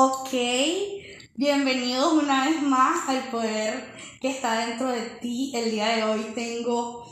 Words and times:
Ok, 0.00 0.30
bienvenidos 1.34 2.12
una 2.12 2.44
vez 2.44 2.62
más 2.62 3.08
al 3.08 3.18
poder 3.30 3.84
que 4.20 4.30
está 4.30 4.64
dentro 4.64 4.90
de 4.90 5.00
ti. 5.00 5.50
El 5.56 5.72
día 5.72 5.88
de 5.88 6.04
hoy 6.04 6.20
tengo, 6.36 7.04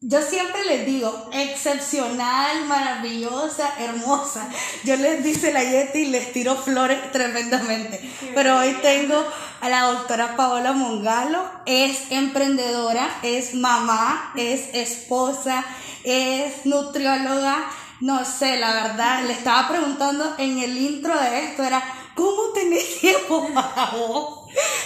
yo 0.00 0.22
siempre 0.22 0.64
les 0.64 0.86
digo, 0.86 1.28
excepcional, 1.32 2.66
maravillosa, 2.66 3.74
hermosa. 3.80 4.48
Yo 4.84 4.94
les 4.94 5.24
dice 5.24 5.52
la 5.52 5.64
Yeti 5.64 6.02
y 6.02 6.10
les 6.10 6.32
tiro 6.32 6.54
flores 6.54 7.10
tremendamente. 7.10 8.00
Pero 8.32 8.58
hoy 8.58 8.76
tengo 8.80 9.16
a 9.60 9.68
la 9.68 9.82
doctora 9.86 10.36
Paola 10.36 10.70
Mongalo. 10.70 11.44
Es 11.66 12.12
emprendedora, 12.12 13.10
es 13.24 13.56
mamá, 13.56 14.32
es 14.36 14.72
esposa, 14.72 15.64
es 16.04 16.64
nutrióloga. 16.64 17.68
No 17.98 18.24
sé, 18.24 18.56
la 18.56 18.72
verdad, 18.72 19.24
le 19.24 19.32
estaba 19.32 19.68
preguntando 19.68 20.36
en 20.38 20.60
el 20.60 20.78
intro 20.78 21.20
de 21.20 21.44
esto, 21.44 21.64
era, 21.64 21.99
¿cómo 22.20 22.52
tenés 22.52 23.00
tiempo 23.00 23.48
para 23.54 23.92
vos 23.92 24.40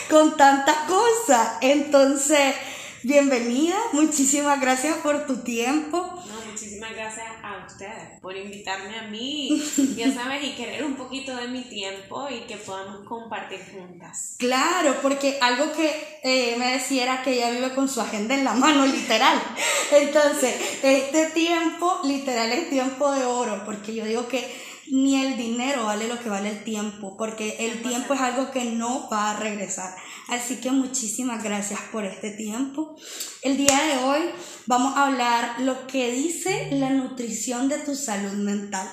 con 0.09 0.37
tantas 0.37 0.77
cosas? 0.89 1.59
Entonces, 1.63 2.55
bienvenida, 3.03 3.77
muchísimas 3.93 4.61
gracias 4.61 4.99
por 4.99 5.27
tu 5.27 5.39
tiempo. 5.39 5.99
No, 5.99 6.49
muchísimas 6.49 6.93
gracias 6.93 7.27
a 7.43 7.67
ustedes 7.67 8.21
por 8.23 8.37
invitarme 8.37 8.97
a 9.01 9.09
mí, 9.09 9.61
ya 9.97 10.15
sabes, 10.15 10.45
y 10.45 10.53
querer 10.53 10.85
un 10.85 10.95
poquito 10.95 11.35
de 11.35 11.49
mi 11.49 11.63
tiempo 11.63 12.29
y 12.31 12.43
que 12.43 12.57
podamos 12.57 13.05
compartir 13.05 13.59
juntas. 13.73 14.37
Claro, 14.39 14.95
porque 15.03 15.39
algo 15.41 15.73
que 15.73 16.21
eh, 16.23 16.55
me 16.57 16.75
decía 16.75 17.03
era 17.03 17.23
que 17.25 17.33
ella 17.33 17.51
vive 17.51 17.75
con 17.75 17.89
su 17.89 18.01
agenda 18.01 18.37
en 18.37 18.45
la 18.45 18.55
mano, 18.55 18.87
literal. 18.87 19.43
Entonces, 19.91 20.55
este 20.85 21.31
tiempo, 21.31 21.99
literal, 22.05 22.53
es 22.53 22.71
tiempo 22.71 23.11
de 23.11 23.25
oro, 23.25 23.65
porque 23.65 23.93
yo 23.93 24.05
digo 24.05 24.29
que 24.29 24.74
ni 24.91 25.25
el 25.25 25.37
dinero 25.37 25.85
vale 25.85 26.09
lo 26.09 26.19
que 26.19 26.29
vale 26.29 26.51
el 26.51 26.65
tiempo, 26.65 27.17
porque 27.17 27.57
el 27.61 27.83
tiempo 27.83 28.15
es 28.15 28.21
algo 28.21 28.51
que 28.51 28.65
no 28.65 29.09
va 29.11 29.31
a 29.31 29.41
regresar. 29.41 29.95
Así 30.29 30.57
que 30.57 30.71
muchísimas 30.71 31.43
gracias 31.43 31.81
por 31.93 32.05
este 32.05 32.31
tiempo. 32.31 32.97
El 33.43 33.57
día 33.57 33.79
de 33.85 34.05
hoy 34.05 34.21
vamos 34.67 34.97
a 34.97 35.07
hablar 35.07 35.61
lo 35.61 35.87
que 35.87 36.13
dice 36.13 36.69
la 36.73 36.91
nutrición 36.91 37.69
de 37.69 37.79
tu 37.79 37.95
salud 37.95 38.33
mental. 38.33 38.89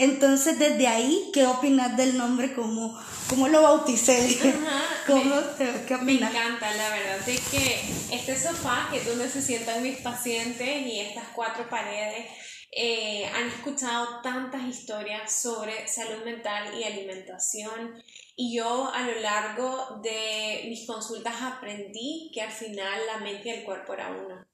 Entonces, 0.00 0.60
desde 0.60 0.86
ahí, 0.86 1.30
¿qué 1.34 1.44
opinas 1.46 1.96
del 1.96 2.16
nombre? 2.16 2.54
¿Cómo, 2.54 2.96
cómo 3.28 3.48
lo 3.48 3.62
bauticé? 3.62 4.38
¿Cómo, 5.08 5.24
me, 5.24 5.84
¿Qué 5.86 5.94
opinas? 5.96 6.32
Me 6.32 6.38
encanta, 6.38 6.72
la 6.74 6.90
verdad 6.90 7.28
es 7.28 7.40
que 7.48 7.80
este 8.12 8.38
sofá, 8.38 8.88
que 8.92 8.98
es 8.98 9.06
donde 9.06 9.28
se 9.28 9.42
sientan 9.42 9.82
mis 9.82 9.98
pacientes, 9.98 10.86
y 10.86 11.00
estas 11.00 11.24
cuatro 11.34 11.68
paredes, 11.68 12.26
eh, 12.70 13.26
han 13.26 13.48
escuchado 13.48 14.20
tantas 14.22 14.62
historias 14.64 15.32
sobre 15.32 15.86
salud 15.88 16.24
mental 16.24 16.78
y 16.78 16.84
alimentación. 16.84 18.02
Y 18.36 18.56
yo 18.56 18.90
a 18.92 19.02
lo 19.02 19.20
largo 19.20 20.00
de 20.02 20.66
mis 20.68 20.86
consultas 20.86 21.34
aprendí 21.42 22.30
que 22.32 22.42
al 22.42 22.52
final 22.52 23.00
la 23.06 23.18
mente 23.18 23.48
y 23.48 23.52
el 23.52 23.64
cuerpo 23.64 23.94
era 23.94 24.10
uno 24.10 24.47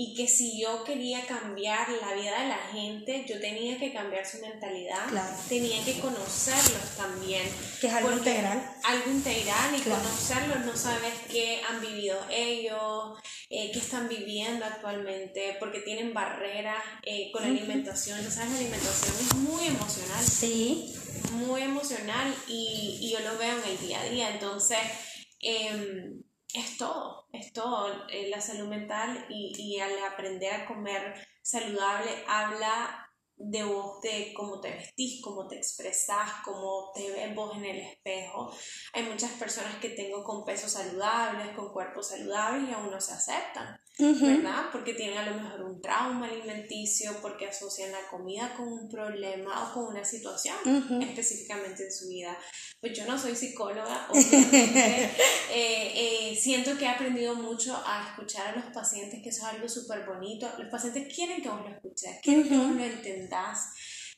y 0.00 0.14
que 0.14 0.28
si 0.28 0.60
yo 0.60 0.84
quería 0.84 1.26
cambiar 1.26 1.88
la 1.90 2.14
vida 2.14 2.40
de 2.40 2.48
la 2.48 2.58
gente, 2.70 3.24
yo 3.28 3.40
tenía 3.40 3.76
que 3.80 3.92
cambiar 3.92 4.24
su 4.24 4.38
mentalidad, 4.38 5.08
tenía 5.48 5.84
que 5.84 5.98
conocerlos 5.98 6.96
también. 6.96 7.42
Que 7.80 7.88
es 7.88 7.92
algo 7.92 8.12
integral. 8.12 8.76
Algo 8.84 9.10
integral 9.10 9.74
y 9.76 9.80
conocerlos, 9.80 10.64
no 10.64 10.76
sabes 10.76 11.12
qué 11.28 11.60
han 11.68 11.80
vivido 11.80 12.16
ellos, 12.30 13.18
eh, 13.50 13.72
qué 13.72 13.78
están 13.80 14.08
viviendo 14.08 14.64
actualmente, 14.66 15.56
porque 15.58 15.80
tienen 15.80 16.14
barreras 16.14 16.80
eh, 17.02 17.32
con 17.32 17.42
la 17.42 17.48
alimentación. 17.48 18.20
sabes, 18.30 18.52
la 18.52 18.56
alimentación 18.56 19.16
es 19.20 19.34
muy 19.34 19.66
emocional. 19.66 20.24
Sí. 20.24 20.94
Muy 21.32 21.62
emocional 21.62 22.32
y, 22.46 22.98
y 23.00 23.10
yo 23.10 23.18
lo 23.18 23.36
veo 23.36 23.58
en 23.58 23.68
el 23.68 23.78
día 23.80 24.00
a 24.00 24.04
día. 24.04 24.30
Entonces, 24.30 24.78
eh, 25.40 26.12
es 26.54 26.76
todo, 26.76 27.26
es 27.32 27.52
todo. 27.52 28.08
Eh, 28.08 28.28
la 28.30 28.40
salud 28.40 28.68
mental 28.68 29.26
y, 29.28 29.52
y 29.58 29.80
al 29.80 29.92
aprender 30.04 30.52
a 30.52 30.66
comer 30.66 31.14
saludable 31.42 32.10
habla 32.26 33.07
de 33.38 33.62
vos, 33.62 34.00
de 34.00 34.32
cómo 34.34 34.60
te 34.60 34.70
vestís, 34.70 35.22
cómo 35.22 35.46
te 35.46 35.56
expresás, 35.56 36.42
cómo 36.44 36.90
te 36.94 37.10
ves 37.10 37.34
vos 37.34 37.56
en 37.56 37.64
el 37.64 37.78
espejo. 37.78 38.52
Hay 38.92 39.04
muchas 39.04 39.32
personas 39.32 39.76
que 39.76 39.90
tengo 39.90 40.24
con 40.24 40.44
pesos 40.44 40.72
saludables, 40.72 41.54
con 41.54 41.72
cuerpos 41.72 42.08
saludables 42.08 42.68
y 42.68 42.72
aún 42.72 42.90
no 42.90 43.00
se 43.00 43.12
aceptan, 43.12 43.78
¿verdad? 43.98 44.66
Porque 44.72 44.94
tienen 44.94 45.18
a 45.18 45.30
lo 45.30 45.40
mejor 45.40 45.62
un 45.62 45.80
trauma 45.80 46.26
alimenticio, 46.26 47.12
porque 47.22 47.46
asocian 47.46 47.92
la 47.92 48.08
comida 48.10 48.54
con 48.56 48.72
un 48.72 48.88
problema 48.88 49.70
o 49.70 49.74
con 49.74 49.84
una 49.86 50.04
situación 50.04 50.56
específicamente 51.02 51.84
en 51.84 51.92
su 51.92 52.08
vida. 52.08 52.36
Pues 52.80 52.96
yo 52.96 53.06
no 53.06 53.18
soy 53.18 53.34
psicóloga, 53.34 54.08
obviamente. 54.10 55.10
Eh, 55.50 56.30
eh, 56.30 56.36
siento 56.36 56.76
que 56.76 56.84
he 56.84 56.88
aprendido 56.88 57.34
mucho 57.34 57.74
a 57.84 58.10
escuchar 58.10 58.48
a 58.48 58.56
los 58.56 58.66
pacientes, 58.66 59.22
que 59.22 59.30
eso 59.30 59.46
es 59.46 59.54
algo 59.54 59.66
súper 59.66 60.04
bonito. 60.04 60.46
Los 60.58 60.68
pacientes 60.68 61.12
quieren 61.12 61.40
que 61.40 61.48
vos 61.48 61.62
lo 61.62 61.74
escuches, 61.74 62.18
quieren 62.22 62.46
que 62.46 62.56
vos 62.56 62.70
lo 62.70 62.84
entendas, 63.28 63.72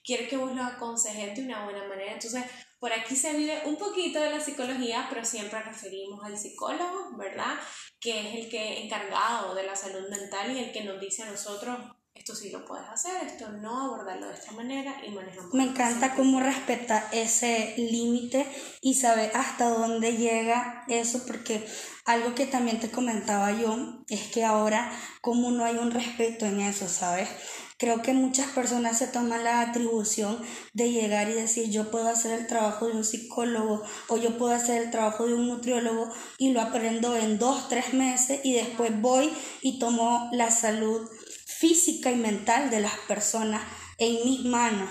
quieren 0.04 0.28
que 0.28 0.36
vos 0.36 0.54
lo 0.54 0.62
aconsejes 0.62 1.36
de 1.36 1.44
una 1.44 1.64
buena 1.64 1.86
manera. 1.86 2.12
Entonces, 2.12 2.44
por 2.78 2.92
aquí 2.92 3.14
se 3.14 3.34
vive 3.34 3.62
un 3.66 3.76
poquito 3.76 4.20
de 4.20 4.30
la 4.30 4.40
psicología, 4.40 5.06
pero 5.08 5.24
siempre 5.24 5.62
referimos 5.62 6.24
al 6.24 6.38
psicólogo, 6.38 7.16
¿verdad? 7.18 7.58
Que 8.00 8.20
es 8.20 8.44
el 8.44 8.50
que 8.50 8.84
encargado 8.84 9.54
de 9.54 9.64
la 9.64 9.76
salud 9.76 10.08
mental 10.08 10.56
y 10.56 10.60
el 10.60 10.72
que 10.72 10.84
nos 10.84 11.00
dice 11.00 11.22
a 11.22 11.30
nosotros 11.30 11.78
esto 12.20 12.34
sí 12.34 12.50
lo 12.50 12.66
puedes 12.66 12.86
hacer, 12.86 13.24
esto 13.24 13.48
no, 13.48 13.80
abordarlo 13.80 14.28
de 14.28 14.34
esta 14.34 14.52
manera 14.52 14.94
y 15.06 15.10
manejamos. 15.10 15.54
Me 15.54 15.64
encanta 15.64 16.14
cómo 16.14 16.40
respeta 16.40 17.08
ese 17.12 17.74
límite 17.78 18.46
y 18.82 18.94
sabe 18.94 19.30
hasta 19.32 19.70
dónde 19.70 20.18
llega 20.18 20.84
eso, 20.88 21.24
porque 21.26 21.66
algo 22.04 22.34
que 22.34 22.46
también 22.46 22.78
te 22.78 22.90
comentaba 22.90 23.52
yo 23.52 24.02
es 24.08 24.30
que 24.30 24.44
ahora 24.44 24.92
como 25.22 25.50
no 25.50 25.64
hay 25.64 25.76
un 25.76 25.92
respeto 25.92 26.44
en 26.44 26.60
eso, 26.60 26.88
¿sabes? 26.88 27.28
Creo 27.80 28.02
que 28.02 28.12
muchas 28.12 28.50
personas 28.50 28.98
se 28.98 29.06
toman 29.06 29.42
la 29.42 29.62
atribución 29.62 30.38
de 30.74 30.92
llegar 30.92 31.30
y 31.30 31.32
decir 31.32 31.70
yo 31.70 31.90
puedo 31.90 32.10
hacer 32.10 32.38
el 32.38 32.46
trabajo 32.46 32.86
de 32.86 32.92
un 32.92 33.04
psicólogo 33.04 33.82
o 34.08 34.18
yo 34.18 34.36
puedo 34.36 34.52
hacer 34.52 34.82
el 34.82 34.90
trabajo 34.90 35.26
de 35.26 35.32
un 35.32 35.48
nutriólogo 35.48 36.12
y 36.36 36.52
lo 36.52 36.60
aprendo 36.60 37.16
en 37.16 37.38
dos, 37.38 37.70
tres 37.70 37.94
meses 37.94 38.42
y 38.44 38.52
después 38.52 39.00
voy 39.00 39.32
y 39.62 39.78
tomo 39.78 40.28
la 40.32 40.50
salud 40.50 41.08
física 41.46 42.12
y 42.12 42.16
mental 42.16 42.68
de 42.68 42.80
las 42.80 42.98
personas 43.08 43.62
en 43.96 44.26
mis 44.26 44.44
manos. 44.44 44.90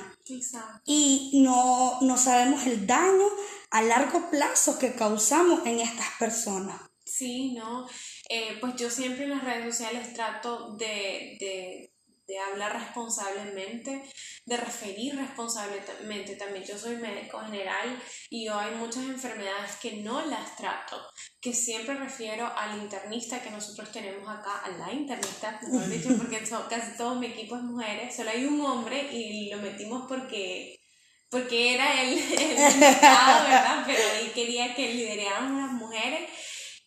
Y 0.83 1.41
no, 1.43 2.01
no 2.01 2.17
sabemos 2.17 2.65
el 2.65 2.87
daño 2.87 3.27
a 3.69 3.83
largo 3.83 4.31
plazo 4.31 4.79
que 4.79 4.95
causamos 4.95 5.63
en 5.67 5.79
estas 5.79 6.07
personas. 6.17 6.81
Sí, 7.05 7.53
no. 7.53 7.87
Eh, 8.29 8.57
pues 8.59 8.75
yo 8.77 8.89
siempre 8.89 9.25
en 9.25 9.31
las 9.31 9.43
redes 9.43 9.75
sociales 9.75 10.13
trato 10.13 10.75
de 10.75 11.37
de 11.39 11.88
hablar 12.37 12.73
responsablemente, 12.73 14.03
de 14.45 14.57
referir 14.57 15.15
responsablemente 15.15 16.35
también. 16.35 16.65
Yo 16.65 16.77
soy 16.77 16.97
médico 16.97 17.39
general 17.39 17.97
y 18.29 18.45
yo 18.45 18.59
hay 18.59 18.75
muchas 18.75 19.05
enfermedades 19.05 19.77
que 19.81 19.97
no 20.03 20.25
las 20.25 20.55
trato, 20.55 21.01
que 21.41 21.53
siempre 21.53 21.95
refiero 21.95 22.51
al 22.55 22.77
internista 22.79 23.41
que 23.41 23.49
nosotros 23.49 23.91
tenemos 23.91 24.27
acá, 24.29 24.59
a 24.59 24.69
la 24.69 24.91
internista, 24.91 25.59
dicho, 25.89 26.09
porque 26.17 26.43
casi 26.69 26.97
todo 26.97 27.15
mi 27.15 27.27
equipo 27.27 27.55
es 27.55 27.63
mujeres, 27.63 28.15
solo 28.15 28.29
hay 28.31 28.45
un 28.45 28.61
hombre 28.61 29.09
y 29.11 29.49
lo 29.49 29.57
metimos 29.57 30.05
porque 30.07 30.75
porque 31.29 31.75
era 31.75 32.01
el, 32.01 32.17
el 32.17 32.55
¿verdad? 32.57 33.83
Pero 33.85 34.01
él 34.19 34.31
quería 34.33 34.73
que 34.73 34.93
lideráramos 34.93 35.61
las 35.61 35.71
mujeres 35.73 36.27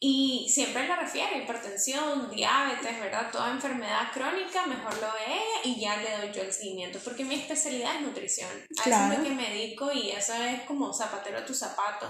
y 0.05 0.49
siempre 0.49 0.89
le 0.89 0.97
refiere 0.97 1.45
hipertensión, 1.45 2.29
diabetes, 2.29 2.99
¿verdad? 2.99 3.31
Toda 3.31 3.53
enfermedad 3.53 4.11
crónica, 4.13 4.67
mejor 4.67 4.93
lo 4.95 5.07
ve 5.13 5.41
y 5.63 5.79
ya 5.79 5.97
le 5.99 6.11
doy 6.17 6.33
yo 6.35 6.43
el 6.43 6.53
seguimiento, 6.53 6.99
porque 7.05 7.25
mi 7.25 7.37
especialidad 7.37 7.95
es 7.95 8.01
nutrición. 8.01 8.51
A 8.51 8.91
eso 8.91 9.12
es 9.12 9.19
lo 9.19 9.25
que 9.25 9.31
me 9.31 9.51
dedico 9.51 9.93
y 9.93 10.11
eso 10.11 10.35
es 10.35 10.62
como 10.62 10.93
zapatero 10.93 11.39
a 11.39 11.45
tu 11.45 11.55
zapato. 11.55 12.09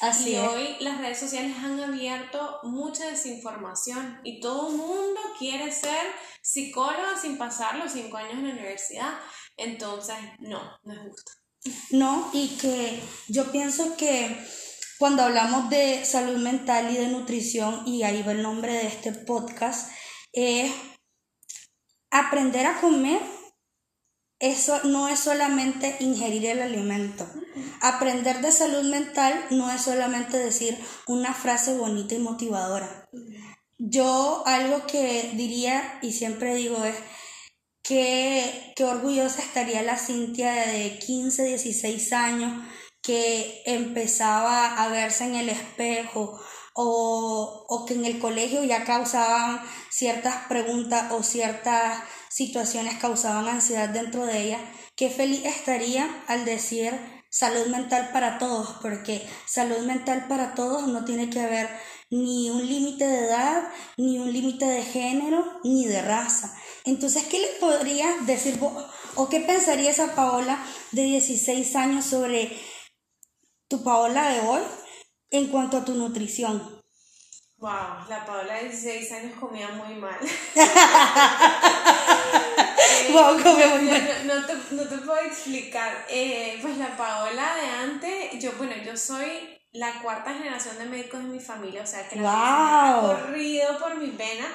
Así 0.00 0.32
y 0.32 0.36
hoy 0.36 0.76
las 0.80 0.96
redes 0.96 1.20
sociales 1.20 1.54
han 1.58 1.78
abierto 1.78 2.60
mucha 2.62 3.04
desinformación 3.10 4.18
y 4.24 4.40
todo 4.40 4.70
el 4.70 4.76
mundo 4.76 5.20
quiere 5.38 5.70
ser 5.70 6.06
psicólogo 6.40 7.18
sin 7.20 7.36
pasar 7.36 7.76
los 7.76 7.92
cinco 7.92 8.16
años 8.16 8.32
en 8.32 8.48
la 8.48 8.54
universidad. 8.54 9.12
Entonces, 9.58 10.16
no, 10.38 10.62
no 10.84 10.92
es 10.94 11.00
justo. 11.00 11.32
No, 11.90 12.30
y 12.32 12.56
que 12.56 12.98
yo 13.28 13.52
pienso 13.52 13.94
que 13.98 14.42
cuando 14.98 15.22
hablamos 15.22 15.68
de 15.68 16.04
salud 16.04 16.38
mental 16.38 16.90
y 16.90 16.96
de 16.96 17.08
nutrición, 17.08 17.82
y 17.86 18.02
ahí 18.02 18.22
va 18.22 18.32
el 18.32 18.42
nombre 18.42 18.72
de 18.72 18.86
este 18.86 19.12
podcast, 19.12 19.90
es 20.32 20.72
aprender 22.10 22.66
a 22.66 22.80
comer. 22.80 23.20
Eso 24.38 24.80
no 24.84 25.08
es 25.08 25.20
solamente 25.20 25.96
ingerir 26.00 26.46
el 26.46 26.60
alimento. 26.60 27.26
Aprender 27.80 28.40
de 28.42 28.52
salud 28.52 28.84
mental 28.84 29.46
no 29.50 29.70
es 29.70 29.82
solamente 29.82 30.38
decir 30.38 30.78
una 31.06 31.32
frase 31.32 31.76
bonita 31.76 32.14
y 32.14 32.18
motivadora. 32.18 33.08
Yo 33.78 34.42
algo 34.46 34.86
que 34.86 35.30
diría 35.34 35.98
y 36.02 36.12
siempre 36.12 36.54
digo 36.54 36.84
es 36.84 36.96
que, 37.82 38.72
que 38.76 38.84
orgullosa 38.84 39.40
estaría 39.40 39.82
la 39.82 39.96
Cintia 39.96 40.52
de 40.52 40.98
15, 40.98 41.44
16 41.44 42.12
años 42.12 42.66
que 43.06 43.62
empezaba 43.66 44.82
a 44.82 44.88
verse 44.88 45.24
en 45.24 45.36
el 45.36 45.48
espejo 45.48 46.40
o, 46.74 47.64
o 47.68 47.86
que 47.86 47.94
en 47.94 48.04
el 48.04 48.18
colegio 48.18 48.64
ya 48.64 48.82
causaban 48.82 49.60
ciertas 49.90 50.34
preguntas 50.48 51.12
o 51.12 51.22
ciertas 51.22 52.02
situaciones 52.28 52.98
causaban 52.98 53.46
ansiedad 53.46 53.88
dentro 53.88 54.26
de 54.26 54.42
ella, 54.42 54.58
qué 54.96 55.08
feliz 55.08 55.44
estaría 55.44 56.24
al 56.26 56.44
decir 56.44 56.92
salud 57.30 57.66
mental 57.68 58.10
para 58.12 58.38
todos, 58.38 58.76
porque 58.82 59.24
salud 59.46 59.78
mental 59.86 60.26
para 60.28 60.54
todos 60.54 60.88
no 60.88 61.04
tiene 61.04 61.30
que 61.30 61.40
haber 61.40 61.68
ni 62.10 62.50
un 62.50 62.66
límite 62.66 63.06
de 63.06 63.26
edad, 63.26 63.68
ni 63.96 64.18
un 64.18 64.32
límite 64.32 64.66
de 64.66 64.82
género, 64.82 65.44
ni 65.62 65.86
de 65.86 66.02
raza. 66.02 66.54
Entonces, 66.84 67.24
¿qué 67.24 67.38
le 67.38 67.48
podrías 67.60 68.26
decir 68.26 68.58
vos 68.58 68.84
o 69.14 69.28
qué 69.28 69.40
pensaría 69.40 69.90
esa 69.90 70.14
Paola 70.14 70.58
de 70.92 71.02
16 71.02 71.76
años 71.76 72.04
sobre 72.04 72.56
tu 73.68 73.82
Paola 73.82 74.30
de 74.30 74.40
hoy 74.40 74.62
en 75.30 75.48
cuanto 75.48 75.78
a 75.78 75.84
tu 75.84 75.94
nutrición? 75.94 76.76
Wow, 77.58 78.06
la 78.08 78.24
Paola 78.26 78.54
de 78.54 78.68
16 78.68 79.12
años 79.12 79.38
comía 79.40 79.68
muy 79.68 79.94
mal. 79.94 80.18
wow, 83.12 83.42
comía 83.42 83.68
muy 83.68 83.88
mal. 83.88 84.26
No, 84.26 84.44
te, 84.44 84.54
no, 84.72 84.86
te, 84.86 84.98
puedo 84.98 85.18
explicar. 85.20 86.04
Eh, 86.10 86.58
pues 86.60 86.76
la 86.76 86.94
Paola 86.96 87.56
de 87.56 87.66
antes, 87.66 88.42
yo, 88.42 88.52
bueno, 88.58 88.74
yo 88.84 88.94
soy 88.96 89.58
la 89.72 90.02
cuarta 90.02 90.34
generación 90.34 90.76
de 90.78 90.84
médicos 90.84 91.20
en 91.20 91.32
mi 91.32 91.40
familia, 91.40 91.82
o 91.82 91.86
sea 91.86 92.06
que 92.08 92.16
la 92.16 92.98
ha 92.98 93.00
corrido 93.00 93.78
por 93.78 93.96
mis 93.96 94.16
venas 94.16 94.48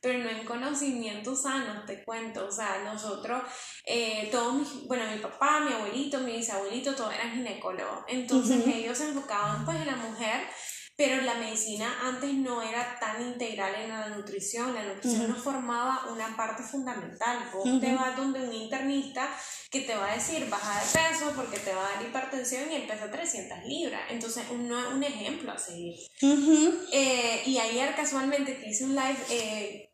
pero 0.00 0.18
no 0.18 0.30
en 0.30 0.44
conocimiento 0.44 1.34
sano, 1.34 1.84
te 1.84 2.04
cuento. 2.04 2.46
O 2.46 2.52
sea, 2.52 2.82
nosotros, 2.84 3.42
eh, 3.84 4.28
todos 4.30 4.54
mis, 4.54 4.86
bueno, 4.86 5.04
mi 5.10 5.18
papá, 5.18 5.60
mi 5.60 5.72
abuelito, 5.72 6.20
mi 6.20 6.32
bisabuelito, 6.32 6.94
todos 6.94 7.14
eran 7.14 7.32
ginecólogos. 7.32 8.04
Entonces 8.06 8.66
ellos 8.66 8.96
se 8.96 9.08
enfocaban 9.08 9.64
pues 9.64 9.78
en 9.78 9.86
la 9.86 9.96
mujer, 9.96 10.42
pero 10.96 11.22
la 11.22 11.34
medicina 11.34 11.96
antes 12.02 12.34
no 12.34 12.60
era 12.60 12.98
tan 12.98 13.22
integral 13.22 13.72
en 13.76 13.88
la 13.88 14.08
nutrición. 14.08 14.74
La 14.74 14.82
nutrición 14.82 15.28
nos 15.28 15.38
formaba 15.38 16.06
una 16.12 16.36
parte 16.36 16.62
fundamental. 16.62 17.50
Vos 17.52 17.80
te 17.80 17.94
vas 17.94 18.16
donde 18.16 18.42
un 18.42 18.52
internista 18.52 19.28
que 19.70 19.82
te 19.82 19.94
va 19.94 20.10
a 20.10 20.14
decir 20.14 20.48
baja 20.50 20.80
de 20.80 20.86
peso 20.86 21.32
porque 21.36 21.58
te 21.60 21.72
va 21.72 21.86
a 21.86 21.92
dar 21.92 22.02
hipertensión 22.02 22.72
y 22.72 22.80
pesa 22.80 23.10
300 23.10 23.58
libras. 23.66 24.02
Entonces, 24.10 24.44
un, 24.50 24.72
un 24.72 25.02
ejemplo 25.04 25.52
a 25.52 25.58
seguir. 25.58 25.94
Eh, 26.92 27.42
y 27.46 27.58
ayer 27.58 27.94
casualmente 27.94 28.58
que 28.58 28.68
hice 28.68 28.84
un 28.84 28.96
live 28.96 29.18
eh, 29.30 29.87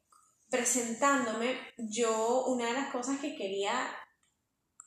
presentándome, 0.54 1.58
yo 1.76 2.44
una 2.44 2.66
de 2.66 2.74
las 2.74 2.92
cosas 2.92 3.18
que 3.18 3.34
quería 3.34 3.90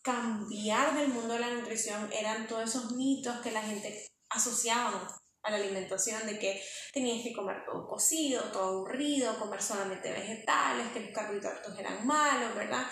cambiar 0.02 0.96
del 0.96 1.10
mundo 1.10 1.34
de 1.34 1.42
la 1.42 1.50
nutrición 1.50 2.10
eran 2.14 2.48
todos 2.48 2.70
esos 2.70 2.94
mitos 2.94 3.42
que 3.42 3.52
la 3.52 3.62
gente 3.62 4.10
asociaba 4.30 5.20
a 5.44 5.52
la 5.52 5.58
alimentación, 5.58 6.26
de 6.26 6.40
que 6.40 6.64
tenías 6.94 7.22
que 7.22 7.34
comer 7.34 7.66
todo 7.66 7.86
cocido, 7.86 8.44
todo 8.54 8.78
aburrido, 8.78 9.38
comer 9.38 9.62
solamente 9.62 10.10
vegetales, 10.10 10.88
que 10.94 11.02
los 11.02 11.12
carbohidratos 11.12 11.78
eran 11.78 12.08
malos, 12.08 12.56
¿verdad? 12.56 12.88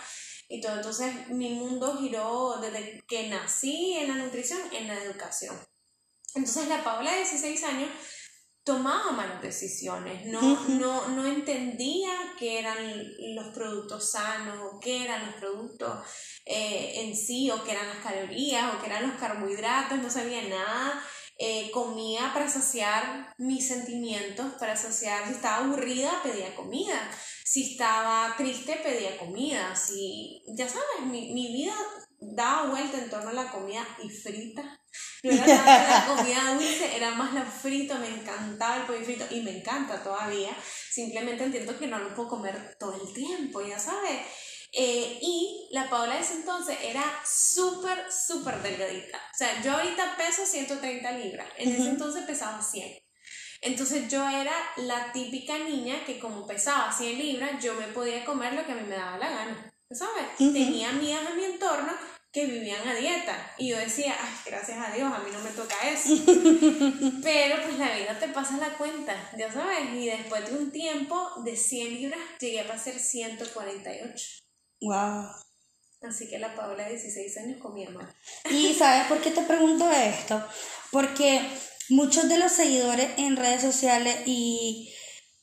Y 0.49 0.59
todo, 0.59 0.75
entonces 0.75 1.29
mi 1.29 1.51
mundo 1.51 1.97
giró 1.97 2.57
desde 2.59 3.01
que 3.07 3.29
nací 3.29 3.93
en 3.93 4.09
la 4.09 4.15
nutrición, 4.15 4.59
en 4.73 4.89
la 4.89 5.01
educación. 5.01 5.57
Entonces 6.33 6.67
la 6.67 6.83
Paola 6.83 7.11
de 7.11 7.19
16 7.19 7.63
años 7.63 7.89
tomaba 8.65 9.11
malas 9.11 9.43
decisiones, 9.43 10.25
no, 10.25 10.41
no, 10.69 11.07
no 11.09 11.25
entendía 11.27 12.11
qué 12.39 12.57
eran 12.57 12.77
los 13.35 13.49
productos 13.53 14.11
sanos 14.11 14.57
o 14.59 14.79
qué 14.79 15.03
eran 15.03 15.23
los 15.27 15.35
productos 15.35 15.99
eh, 16.45 17.03
en 17.03 17.15
sí 17.15 17.51
o 17.51 17.63
qué 17.63 17.73
eran 17.73 17.87
las 17.87 17.99
calorías 17.99 18.73
o 18.73 18.81
qué 18.81 18.87
eran 18.87 19.07
los 19.07 19.19
carbohidratos, 19.19 19.99
no 19.99 20.09
sabía 20.09 20.41
nada. 20.49 21.01
Eh, 21.37 21.69
comía 21.71 22.31
para 22.33 22.49
saciar 22.49 23.35
mis 23.37 23.67
sentimientos, 23.67 24.53
para 24.57 24.75
saciar, 24.75 25.27
si 25.27 25.33
estaba 25.33 25.65
aburrida 25.65 26.23
pedía 26.23 26.55
comida, 26.55 27.11
si 27.43 27.73
estaba 27.73 28.33
triste 28.37 28.79
pedía 28.81 29.17
comida, 29.17 29.75
si, 29.75 30.41
ya 30.57 30.67
sabes, 30.67 31.05
mi, 31.05 31.33
mi 31.33 31.53
vida 31.53 31.75
daba 32.19 32.69
vuelta 32.69 32.97
en 32.97 33.09
torno 33.09 33.29
a 33.29 33.33
la 33.33 33.51
comida 33.51 33.85
y 34.01 34.09
frita 34.09 34.79
no 35.23 35.31
era 35.31 35.45
la 35.45 36.05
comida 36.15 36.53
dulce, 36.53 36.95
era 36.95 37.11
más 37.11 37.33
la 37.33 37.45
frito, 37.45 37.95
me 37.95 38.09
encantaba 38.09 38.77
el 38.77 38.83
pollo 38.83 39.03
frito 39.03 39.25
y 39.31 39.41
me 39.41 39.57
encanta 39.57 40.03
todavía. 40.03 40.55
Simplemente 40.89 41.43
entiendo 41.43 41.77
que 41.77 41.87
no 41.87 41.99
lo 41.99 42.13
puedo 42.13 42.29
comer 42.29 42.75
todo 42.79 42.93
el 42.93 43.13
tiempo, 43.13 43.61
ya 43.61 43.79
sabes. 43.79 44.21
Eh, 44.71 45.19
y 45.21 45.69
la 45.71 45.89
Paola 45.89 46.15
de 46.15 46.21
ese 46.21 46.33
entonces 46.33 46.77
era 46.83 47.03
súper, 47.25 48.11
súper 48.11 48.61
delgadita. 48.61 49.17
O 49.17 49.37
sea, 49.37 49.61
yo 49.61 49.71
ahorita 49.71 50.17
peso 50.17 50.45
130 50.45 51.11
libras, 51.13 51.47
en 51.57 51.73
ese 51.73 51.89
entonces 51.89 52.25
pesaba 52.25 52.61
100. 52.61 52.97
Entonces 53.61 54.09
yo 54.09 54.27
era 54.27 54.53
la 54.77 55.11
típica 55.11 55.57
niña 55.57 56.03
que 56.05 56.19
como 56.19 56.45
pesaba 56.45 56.91
100 56.91 57.17
libras, 57.17 57.63
yo 57.63 57.73
me 57.75 57.87
podía 57.87 58.25
comer 58.25 58.53
lo 58.53 58.65
que 58.65 58.73
a 58.73 58.75
mí 58.75 58.83
me 58.83 58.95
daba 58.95 59.17
la 59.17 59.29
gana. 59.29 59.73
¿Sabes? 59.89 60.37
Tenía 60.37 60.89
amigas 60.89 61.21
en 61.29 61.37
mi 61.37 61.45
entorno 61.45 61.93
que 62.35 62.45
vivían 62.47 62.85
a 62.85 62.93
dieta. 62.93 63.53
Y 63.57 63.69
yo 63.69 63.77
decía, 63.77 64.13
ay, 64.21 64.33
gracias 64.45 64.77
a 64.77 64.93
Dios, 64.93 65.09
a 65.11 65.19
mí 65.19 65.31
no 65.31 65.39
me 65.39 65.51
toca 65.51 65.73
eso. 65.89 66.21
Pero 67.23 67.63
pues 67.63 67.79
la 67.79 67.95
vida 67.95 68.19
te 68.19 68.27
pasa 68.27 68.57
la 68.57 68.77
cuenta, 68.77 69.15
ya 69.37 69.49
sabes. 69.49 69.93
Y 69.93 70.07
después 70.07 70.45
de 70.45 70.57
un 70.57 70.69
tiempo 70.69 71.29
de 71.45 71.55
100 71.55 71.93
libras 71.93 72.19
llegué 72.41 72.59
a 72.59 72.67
pasar 72.67 72.99
148. 72.99 74.27
Wow. 74.81 75.27
Así 76.01 76.27
que 76.27 76.37
la 76.37 76.53
Paola 76.53 76.83
de 76.83 76.89
16 76.89 77.37
años 77.37 77.61
comía 77.61 77.89
mal. 77.89 78.13
¿Y 78.51 78.73
sabes 78.73 79.07
por 79.07 79.21
qué 79.21 79.31
te 79.31 79.43
pregunto 79.43 79.89
esto? 79.89 80.45
Porque 80.91 81.39
muchos 81.87 82.27
de 82.27 82.37
los 82.37 82.51
seguidores 82.51 83.11
en 83.17 83.37
redes 83.37 83.61
sociales 83.61 84.17
y, 84.25 84.93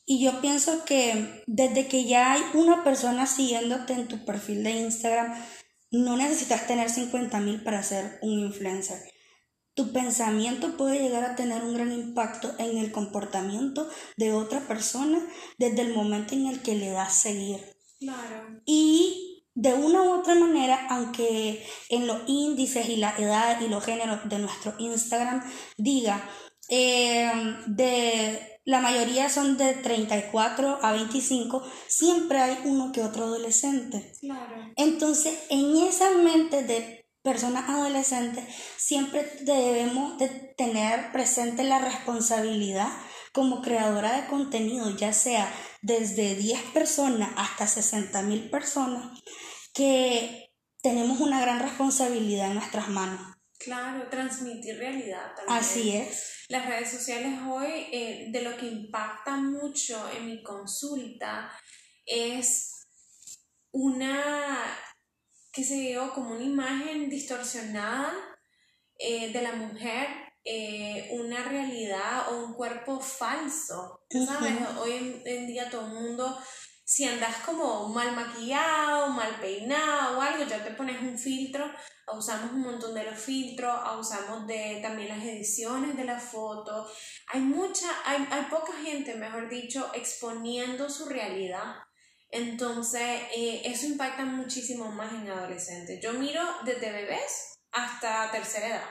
y 0.05 0.23
yo 0.23 0.41
pienso 0.41 0.85
que 0.85 1.43
desde 1.47 1.87
que 1.87 2.05
ya 2.05 2.33
hay 2.33 2.43
una 2.53 2.83
persona 2.83 3.25
siguiéndote 3.25 3.93
en 3.93 4.07
tu 4.07 4.23
perfil 4.25 4.63
de 4.63 4.71
Instagram, 4.73 5.43
no 5.93 6.17
necesitas 6.17 6.65
tener 6.67 6.89
50 6.89 7.39
mil 7.39 7.63
para 7.63 7.83
ser 7.83 8.17
un 8.21 8.39
influencer. 8.39 8.97
Tu 9.75 9.91
pensamiento 9.91 10.75
puede 10.75 10.99
llegar 10.99 11.23
a 11.23 11.35
tener 11.35 11.63
un 11.63 11.75
gran 11.75 11.91
impacto 11.91 12.53
en 12.57 12.77
el 12.77 12.91
comportamiento 12.91 13.87
de 14.17 14.33
otra 14.33 14.67
persona 14.67 15.19
desde 15.57 15.81
el 15.81 15.93
momento 15.93 16.33
en 16.33 16.47
el 16.47 16.61
que 16.61 16.75
le 16.75 16.89
das 16.89 17.15
seguir. 17.15 17.59
Claro. 17.99 18.61
Y 18.65 19.45
de 19.55 19.73
una 19.73 20.01
u 20.01 20.19
otra 20.19 20.35
manera, 20.35 20.87
aunque 20.89 21.63
en 21.89 22.07
los 22.07 22.21
índices 22.27 22.89
y 22.89 22.97
la 22.97 23.15
edad 23.17 23.61
y 23.61 23.67
los 23.67 23.83
géneros 23.83 24.27
de 24.27 24.39
nuestro 24.39 24.73
Instagram 24.79 25.43
diga 25.77 26.27
eh, 26.69 27.31
de 27.67 28.52
la 28.65 28.79
mayoría 28.79 29.29
son 29.29 29.57
de 29.57 29.73
34 29.73 30.79
a 30.81 30.91
25, 30.93 31.63
siempre 31.87 32.39
hay 32.39 32.59
uno 32.65 32.91
que 32.91 33.03
otro 33.03 33.25
adolescente. 33.25 34.13
Claro. 34.21 34.71
Entonces, 34.77 35.37
en 35.49 35.75
esa 35.77 36.11
mente 36.11 36.63
de 36.63 37.05
personas 37.21 37.69
adolescentes, 37.69 38.45
siempre 38.77 39.29
debemos 39.41 40.17
de 40.17 40.29
tener 40.57 41.11
presente 41.11 41.63
la 41.63 41.79
responsabilidad 41.79 42.89
como 43.33 43.61
creadora 43.61 44.21
de 44.21 44.27
contenido, 44.27 44.95
ya 44.95 45.11
sea 45.11 45.51
desde 45.81 46.35
10 46.35 46.61
personas 46.73 47.31
hasta 47.35 47.67
60 47.67 48.21
mil 48.23 48.49
personas, 48.49 49.19
que 49.73 50.51
tenemos 50.81 51.19
una 51.19 51.41
gran 51.41 51.59
responsabilidad 51.59 52.47
en 52.47 52.55
nuestras 52.55 52.89
manos. 52.89 53.32
Claro, 53.63 54.07
transmitir 54.09 54.77
realidad 54.77 55.33
también. 55.35 55.57
Así 55.57 55.95
es. 55.95 56.45
Las 56.49 56.65
redes 56.65 56.91
sociales 56.91 57.39
hoy, 57.47 57.87
eh, 57.91 58.27
de 58.29 58.41
lo 58.41 58.57
que 58.57 58.65
impacta 58.65 59.37
mucho 59.37 60.09
en 60.11 60.25
mi 60.25 60.43
consulta, 60.43 61.51
es 62.05 62.85
una, 63.71 64.63
qué 65.51 65.63
sé 65.63 65.93
yo, 65.93 66.13
como 66.13 66.35
una 66.35 66.43
imagen 66.43 67.09
distorsionada 67.09 68.13
eh, 68.99 69.31
de 69.31 69.41
la 69.41 69.53
mujer, 69.53 70.07
eh, 70.43 71.09
una 71.11 71.43
realidad 71.43 72.33
o 72.33 72.45
un 72.45 72.53
cuerpo 72.53 72.99
falso. 72.99 74.05
¿Sabes? 74.09 74.53
Hoy 74.79 75.21
en, 75.25 75.47
día 75.47 75.69
todo 75.69 75.87
el 75.87 75.93
mundo 75.93 76.37
si 76.85 77.05
andas 77.05 77.37
como 77.45 77.87
mal 77.89 78.13
maquillado, 78.13 79.07
mal 79.09 79.39
peinado 79.39 80.19
o 80.19 80.21
algo, 80.21 80.43
ya 80.45 80.63
te 80.63 80.71
pones 80.71 81.01
un 81.01 81.17
filtro, 81.17 81.65
usamos 82.11 82.51
un 82.51 82.61
montón 82.61 82.93
de 82.93 83.03
los 83.03 83.19
filtros, 83.19 83.73
usamos 83.99 84.45
de 84.47 84.79
también 84.81 85.09
las 85.09 85.23
ediciones 85.23 85.95
de 85.95 86.03
la 86.03 86.19
foto. 86.19 86.89
Hay 87.27 87.41
mucha, 87.41 87.87
hay, 88.05 88.27
hay 88.29 88.43
poca 88.49 88.73
gente, 88.73 89.15
mejor 89.15 89.49
dicho, 89.49 89.91
exponiendo 89.93 90.89
su 90.89 91.05
realidad. 91.05 91.75
Entonces, 92.29 93.21
eh, 93.35 93.61
eso 93.65 93.85
impacta 93.85 94.25
muchísimo 94.25 94.91
más 94.91 95.13
en 95.13 95.29
adolescentes. 95.29 95.99
Yo 96.01 96.13
miro 96.13 96.41
desde 96.65 96.91
bebés 96.91 97.59
hasta 97.71 98.31
tercera 98.31 98.67
edad. 98.67 98.89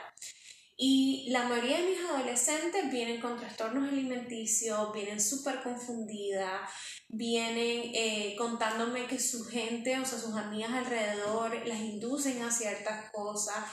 Y 0.85 1.29
la 1.29 1.45
mayoría 1.45 1.77
de 1.77 1.91
mis 1.91 1.99
adolescentes 2.01 2.91
vienen 2.91 3.21
con 3.21 3.39
trastornos 3.39 3.87
alimenticios, 3.87 4.91
vienen 4.91 5.21
súper 5.21 5.63
confundidas, 5.63 6.69
vienen 7.07 7.91
eh, 7.95 8.35
contándome 8.37 9.07
que 9.07 9.17
su 9.17 9.45
gente, 9.45 9.97
o 9.97 10.03
sea, 10.03 10.19
sus 10.19 10.35
amigas 10.35 10.73
alrededor 10.73 11.65
las 11.65 11.79
inducen 11.79 12.41
a 12.41 12.51
ciertas 12.51 13.09
cosas. 13.13 13.63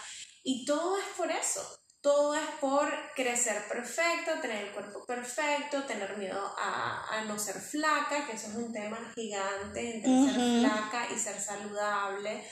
Y 0.44 0.64
todo 0.64 0.98
es 0.98 1.04
por 1.16 1.32
eso. 1.32 1.79
Todo 2.02 2.34
es 2.34 2.48
por 2.60 2.88
crecer 3.14 3.62
perfecto, 3.68 4.40
tener 4.40 4.64
el 4.64 4.72
cuerpo 4.72 5.04
perfecto, 5.04 5.82
tener 5.84 6.16
miedo 6.16 6.42
a, 6.58 7.24
no 7.26 7.38
ser 7.38 7.56
flaca, 7.56 8.26
que 8.26 8.36
eso 8.36 8.48
es 8.48 8.54
un 8.54 8.72
tema 8.72 8.98
gigante 9.14 9.96
entre 9.96 10.32
ser 10.32 10.60
flaca 10.60 11.06
y 11.14 11.18
ser 11.18 11.38
saludable. 11.38 12.42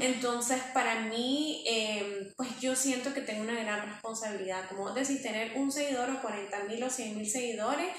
Entonces, 0.00 0.60
para 0.74 1.02
mí, 1.02 1.64
em, 1.66 2.32
pues 2.36 2.58
yo 2.58 2.74
siento 2.74 3.14
que 3.14 3.20
tengo 3.20 3.42
una 3.42 3.60
gran 3.62 3.88
responsabilidad, 3.88 4.68
como 4.68 4.90
decir, 4.90 5.22
tener 5.22 5.56
un 5.56 5.70
seguidor 5.70 6.10
o 6.10 6.20
40 6.20 6.64
mil 6.64 6.82
o 6.82 6.90
100 6.90 7.16
mil 7.16 7.30
seguidores, 7.30 7.94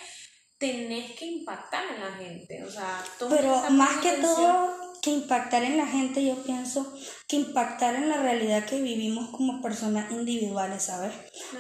tenés 0.58 1.14
que 1.14 1.26
impactar 1.26 1.86
en 1.96 2.02
la 2.02 2.12
gente, 2.14 2.64
o 2.64 2.70
sea, 2.70 3.04
Pero 3.18 3.70
más 3.72 3.98
que 3.98 4.12
todo 4.18 4.91
que 5.02 5.10
impactar 5.10 5.64
en 5.64 5.78
la 5.78 5.88
gente, 5.88 6.24
yo 6.24 6.44
pienso 6.44 6.94
que 7.28 7.38
impactar 7.38 7.96
en 7.96 8.10
la 8.10 8.18
realidad 8.18 8.66
que 8.66 8.82
vivimos 8.82 9.30
como 9.30 9.62
personas 9.62 10.12
individuales, 10.12 10.84
¿sabes? 10.84 11.14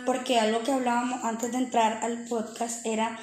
Porque 0.05 0.39
algo 0.39 0.61
que 0.63 0.71
hablábamos 0.71 1.23
antes 1.23 1.51
de 1.51 1.57
entrar 1.57 2.03
al 2.03 2.25
podcast 2.25 2.85
era 2.85 3.19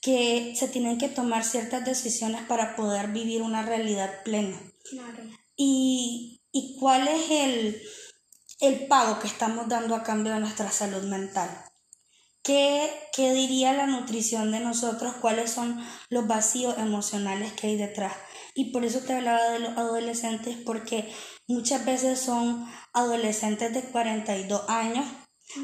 que 0.00 0.54
se 0.56 0.68
tienen 0.68 0.98
que 0.98 1.08
tomar 1.08 1.44
ciertas 1.44 1.84
decisiones 1.84 2.42
para 2.42 2.74
poder 2.74 3.08
vivir 3.08 3.42
una 3.42 3.62
realidad 3.62 4.10
plena. 4.24 4.60
Claro. 4.88 5.22
Y, 5.56 6.42
y 6.52 6.76
cuál 6.78 7.06
es 7.06 7.30
el, 7.30 7.82
el 8.60 8.86
pago 8.86 9.18
que 9.20 9.26
estamos 9.26 9.68
dando 9.68 9.94
a 9.94 10.02
cambio 10.02 10.32
de 10.32 10.40
nuestra 10.40 10.70
salud 10.70 11.02
mental. 11.04 11.48
¿Qué, 12.42 12.90
¿Qué, 13.12 13.34
diría 13.34 13.74
la 13.74 13.86
nutrición 13.86 14.50
de 14.50 14.60
nosotros? 14.60 15.14
¿Cuáles 15.20 15.50
son 15.50 15.84
los 16.08 16.26
vacíos 16.26 16.76
emocionales 16.78 17.52
que 17.52 17.68
hay 17.68 17.76
detrás? 17.76 18.14
Y 18.60 18.72
por 18.72 18.84
eso 18.84 19.00
te 19.00 19.14
hablaba 19.14 19.52
de 19.52 19.60
los 19.60 19.78
adolescentes, 19.78 20.54
porque 20.66 21.10
muchas 21.46 21.82
veces 21.86 22.20
son 22.20 22.70
adolescentes 22.92 23.72
de 23.72 23.80
42 23.80 24.68
años, 24.68 25.06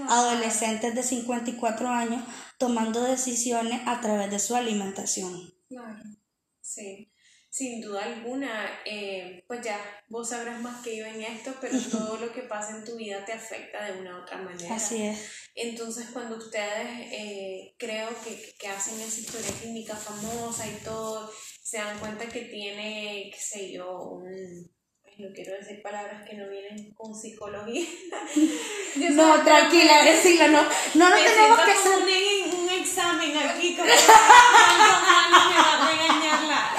adolescentes 0.08 0.94
de 0.94 1.02
54 1.02 1.88
años, 1.90 2.24
tomando 2.58 3.02
decisiones 3.02 3.82
a 3.84 4.00
través 4.00 4.30
de 4.30 4.38
su 4.38 4.56
alimentación. 4.56 5.52
Claro, 5.68 6.02
sí. 6.62 7.12
Sin 7.50 7.82
duda 7.82 8.04
alguna, 8.04 8.80
eh, 8.86 9.44
pues 9.46 9.60
ya 9.62 9.78
vos 10.08 10.30
sabrás 10.30 10.58
más 10.62 10.82
que 10.82 10.96
yo 10.96 11.04
en 11.04 11.20
esto, 11.20 11.54
pero 11.60 11.78
todo 11.90 12.16
lo 12.16 12.32
que 12.32 12.42
pasa 12.42 12.78
en 12.78 12.84
tu 12.84 12.96
vida 12.96 13.26
te 13.26 13.32
afecta 13.34 13.84
de 13.84 14.00
una 14.00 14.16
u 14.16 14.22
otra 14.22 14.38
manera. 14.38 14.74
Así 14.74 15.02
es. 15.02 15.32
Entonces, 15.54 16.08
cuando 16.14 16.36
ustedes 16.36 17.12
eh, 17.12 17.74
creo 17.78 18.08
que, 18.24 18.54
que, 18.58 18.68
hacen 18.68 18.98
esa 19.00 19.20
historia 19.20 19.50
clínica 19.60 19.96
famosa 19.96 20.66
y 20.66 20.82
todo, 20.84 21.30
se 21.66 21.78
dan 21.78 21.98
cuenta 21.98 22.24
que 22.26 22.42
tiene, 22.42 23.28
qué 23.34 23.40
sé 23.40 23.72
yo, 23.72 23.98
un... 23.98 24.70
No 25.18 25.28
quiero 25.34 25.54
decir 25.54 25.82
palabras 25.82 26.28
que 26.28 26.36
no 26.36 26.48
vienen 26.48 26.92
con 26.94 27.12
psicología. 27.12 27.86
no, 29.10 29.42
tranquila, 29.42 30.04
decirlo, 30.04 30.46
no, 30.48 30.62
no, 30.62 31.10
no 31.10 31.16
tenemos 31.16 31.60
que 31.60 31.72
hacer 31.72 31.92
un, 31.96 32.60
un 32.60 32.68
examen 32.68 33.36
aquí 33.36 33.74
como 33.74 33.88
me 33.88 33.94
va 33.94 35.72
a 35.72 35.90
regañar 35.90 36.42
la, 36.44 36.70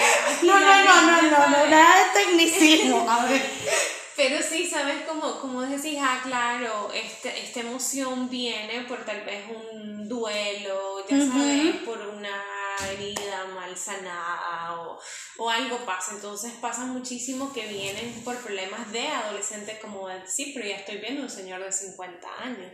no, 0.44 0.60
no, 0.60 0.86
no, 0.86 1.01
no, 1.01 1.22
no, 1.24 1.48
no, 1.50 1.67
nada 1.67 1.96
de 1.98 2.25
tecnicismo. 2.25 3.10
A 3.10 3.25
ver. 3.25 3.41
Pero 4.15 4.41
sí, 4.41 4.70
¿sabes 4.70 5.01
cómo, 5.08 5.39
cómo 5.41 5.63
decís? 5.63 5.98
Ah, 6.00 6.22
claro, 6.24 6.91
este, 6.94 7.38
esta 7.44 7.60
emoción 7.60 8.29
viene 8.29 8.86
por 8.88 9.03
tal 9.03 9.22
vez 9.25 9.44
un 9.50 10.08
duelo, 10.08 11.06
ya 11.10 11.17
sabes, 11.20 11.75
por 11.84 12.00
una 12.00 12.57
herida 12.86 13.46
mal 13.55 13.75
sanada 13.75 14.81
o, 14.81 15.00
o, 15.38 15.50
algo 15.50 15.77
pasa. 15.86 16.13
Entonces 16.15 16.53
pasa 16.62 16.86
muchísimo 16.86 17.53
que 17.53 17.67
vienen 17.67 18.22
por 18.24 18.38
problemas 18.38 18.91
de 18.91 19.07
adolescentes 19.07 19.79
como 19.79 20.07
sí, 20.25 20.51
pero 20.53 20.67
ya 20.67 20.77
estoy 20.77 20.98
viendo 20.98 21.24
un 21.24 21.29
señor 21.29 21.63
de 21.63 21.72
50 21.72 22.27
años 22.41 22.74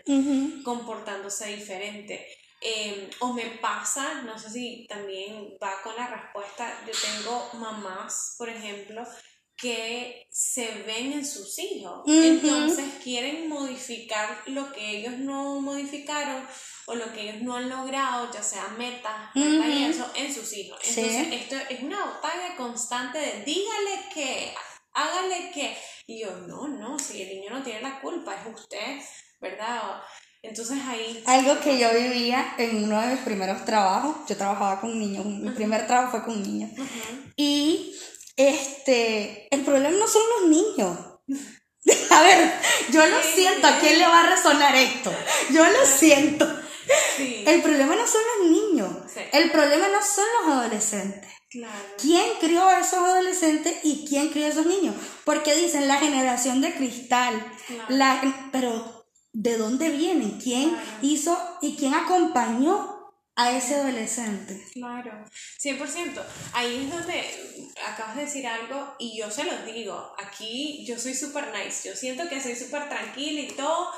comportándose 0.64 1.56
diferente. 1.56 2.26
Em, 2.66 3.10
o 3.20 3.34
me 3.34 3.44
pasa, 3.62 4.22
no 4.22 4.40
sé 4.40 4.50
si 4.50 4.88
también 4.88 5.58
va 5.62 5.82
con 5.84 5.94
la 5.98 6.08
respuesta, 6.08 6.82
yo 6.88 6.94
tengo 6.94 7.50
mamás, 7.56 8.36
por 8.38 8.48
ejemplo, 8.48 9.06
que 9.64 10.28
se 10.30 10.84
ven 10.86 11.14
en 11.14 11.26
sus 11.26 11.58
hijos. 11.58 12.04
Entonces 12.06 12.86
quieren 13.02 13.48
modificar 13.48 14.42
lo 14.48 14.74
que 14.74 14.98
ellos 14.98 15.14
no 15.20 15.62
modificaron 15.62 16.46
o 16.86 16.96
lo 16.96 17.14
que 17.14 17.22
ellos 17.22 17.42
no 17.44 17.56
han 17.56 17.70
logrado, 17.70 18.30
ya 18.34 18.44
sea 18.44 18.68
metas, 18.78 19.32
y 19.34 19.86
eso, 19.86 20.12
en 20.16 20.34
sus 20.34 20.52
hijos. 20.58 20.78
Entonces 20.84 21.28
esto 21.32 21.56
es 21.70 21.82
una 21.82 22.04
batalla 22.04 22.58
constante 22.58 23.20
de 23.20 23.46
dígale 23.46 24.10
que, 24.14 24.54
hágale 24.92 25.52
que. 25.54 25.78
Y 26.08 26.20
yo, 26.20 26.36
no, 26.40 26.68
no, 26.68 27.00
si 27.00 27.22
el 27.22 27.30
niño 27.30 27.52
no 27.52 27.64
tiene 27.64 27.82
la 27.82 28.02
culpa, 28.02 28.36
es 28.36 28.54
usted, 28.54 29.00
¿verdad? 29.40 30.02
Entonces 30.42 30.78
ahí... 30.86 31.24
Algo 31.26 31.58
que 31.62 31.80
yo 31.80 31.88
vivía 31.94 32.56
en 32.58 32.84
uno 32.84 33.00
de 33.00 33.16
mis 33.16 33.24
primeros 33.24 33.64
trabajos, 33.64 34.28
yo 34.28 34.36
trabajaba 34.36 34.82
con 34.82 35.00
niños, 35.00 35.26
mi 35.26 35.52
primer 35.52 35.88
trabajo 35.88 36.18
fue 36.18 36.26
con 36.26 36.44
niños. 36.44 36.72
Y 37.38 37.96
este, 38.36 39.48
el 39.52 39.62
problema 39.62 39.98
no 39.98 40.08
son 40.08 40.22
los 40.40 40.50
niños. 40.50 40.98
A 42.10 42.22
ver, 42.22 42.54
yo 42.92 43.06
lo 43.08 43.22
siento, 43.22 43.68
¿a 43.68 43.80
quién 43.80 44.00
le 44.00 44.08
va 44.08 44.22
a 44.22 44.36
resonar 44.36 44.74
esto? 44.74 45.12
Yo 45.52 45.66
lo 45.66 45.86
siento. 45.86 46.48
El 47.18 47.62
problema 47.62 47.96
no 47.96 48.08
son 48.08 48.22
los 48.40 48.52
niños, 48.52 48.90
el 49.34 49.52
problema 49.52 49.88
no 49.90 50.00
son 50.02 50.26
los 50.40 50.58
adolescentes. 50.58 51.30
¿Quién 52.02 52.26
crió 52.40 52.68
a 52.68 52.80
esos 52.80 53.00
adolescentes 53.00 53.76
y 53.84 54.06
quién 54.08 54.30
crió 54.30 54.46
a 54.46 54.50
esos 54.50 54.66
niños? 54.66 54.96
Porque 55.24 55.56
dicen 55.56 55.88
la 55.88 55.98
generación 55.98 56.62
de 56.62 56.74
cristal, 56.74 57.46
la, 57.90 58.50
pero 58.52 59.06
de 59.34 59.58
dónde 59.58 59.90
vienen, 59.90 60.40
quién 60.40 60.76
hizo 61.02 61.38
y 61.62 61.76
quién 61.76 61.94
acompañó 61.94 63.03
a 63.36 63.58
ese 63.58 63.76
adolescente. 63.76 64.64
Claro, 64.74 65.26
100%. 65.60 66.24
Ahí 66.54 66.86
es 66.86 66.92
donde 66.92 67.70
acabas 67.86 68.16
de 68.16 68.26
decir 68.26 68.46
algo 68.48 68.96
y 69.00 69.18
yo 69.18 69.30
se 69.32 69.44
los 69.44 69.66
digo, 69.66 70.14
aquí 70.24 70.86
yo 70.86 71.00
soy 71.00 71.16
súper 71.16 71.52
nice, 71.54 71.90
yo 71.90 71.96
siento 71.96 72.30
que 72.30 72.42
soy 72.42 72.56
súper 72.56 72.90
tranquila 72.90 73.42
y 73.42 73.48
todo, 73.48 73.90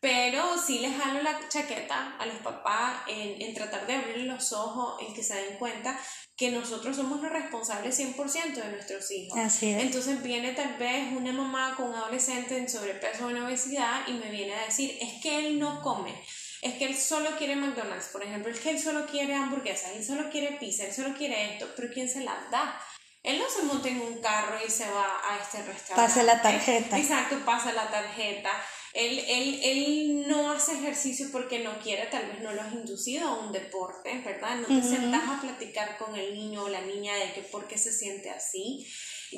pero 0.00 0.56
sí 0.58 0.78
les 0.78 0.96
jalo 0.96 1.22
la 1.22 1.38
chaqueta 1.48 2.16
a 2.18 2.26
los 2.26 2.36
papás 2.36 3.02
en, 3.06 3.40
en 3.40 3.54
tratar 3.54 3.86
de 3.86 3.94
abrir 3.94 4.24
los 4.24 4.52
ojos, 4.52 5.00
en 5.06 5.14
que 5.14 5.22
se 5.22 5.34
den 5.34 5.58
cuenta 5.58 5.98
que 6.36 6.50
nosotros 6.50 6.96
somos 6.96 7.20
los 7.20 7.30
responsables 7.30 8.00
100% 8.00 8.54
de 8.54 8.70
nuestros 8.70 9.10
hijos. 9.10 9.38
Así 9.38 9.72
es. 9.72 9.82
Entonces 9.82 10.22
viene 10.22 10.52
tal 10.52 10.74
vez 10.78 11.12
una 11.14 11.32
mamá 11.32 11.74
con 11.76 11.90
un 11.90 11.94
adolescente 11.94 12.56
en 12.56 12.66
sobrepeso 12.66 13.26
o 13.26 13.30
en 13.30 13.42
obesidad 13.42 14.08
y 14.08 14.14
me 14.14 14.30
viene 14.30 14.54
a 14.54 14.64
decir, 14.64 14.96
es 15.02 15.20
que 15.22 15.38
él 15.38 15.58
no 15.58 15.82
come, 15.82 16.14
es 16.62 16.74
que 16.74 16.84
él 16.84 16.96
solo 16.96 17.30
quiere 17.38 17.56
McDonald's, 17.56 18.08
por 18.08 18.22
ejemplo, 18.22 18.52
es 18.52 18.60
que 18.60 18.70
él 18.70 18.78
solo 18.78 19.06
quiere 19.06 19.34
hamburguesas, 19.34 19.92
él 19.96 20.04
solo 20.04 20.28
quiere 20.30 20.58
pizza, 20.58 20.84
él 20.84 20.92
solo 20.92 21.14
quiere 21.16 21.54
esto, 21.54 21.68
pero 21.74 21.92
¿quién 21.92 22.08
se 22.08 22.20
las 22.20 22.50
da? 22.50 22.78
Él 23.22 23.38
no 23.38 23.48
se 23.50 23.62
monta 23.62 23.88
en 23.88 24.00
un 24.00 24.20
carro 24.20 24.56
y 24.66 24.70
se 24.70 24.88
va 24.90 25.20
a 25.22 25.38
este 25.38 25.58
restaurante. 25.58 25.94
Pasa 25.94 26.22
la 26.22 26.40
tarjeta. 26.40 26.98
Exacto, 26.98 27.36
pasa 27.44 27.72
la 27.72 27.90
tarjeta. 27.90 28.50
Él, 28.92 29.22
él, 29.28 29.60
él, 29.62 30.24
no 30.26 30.50
hace 30.50 30.72
ejercicio 30.72 31.28
porque 31.30 31.60
no 31.60 31.78
quiere, 31.78 32.06
tal 32.06 32.26
vez 32.26 32.40
no 32.40 32.52
lo 32.52 32.60
has 32.60 32.72
inducido 32.72 33.28
a 33.28 33.38
un 33.38 33.52
deporte, 33.52 34.20
¿verdad? 34.24 34.56
No 34.56 34.66
te 34.66 34.82
sentas 34.82 35.22
a 35.28 35.40
platicar 35.40 35.96
con 35.96 36.16
el 36.16 36.34
niño 36.34 36.64
o 36.64 36.68
la 36.68 36.80
niña 36.80 37.14
de 37.14 37.32
que 37.32 37.42
por 37.42 37.68
qué 37.68 37.78
se 37.78 37.92
siente 37.92 38.30
así. 38.30 38.84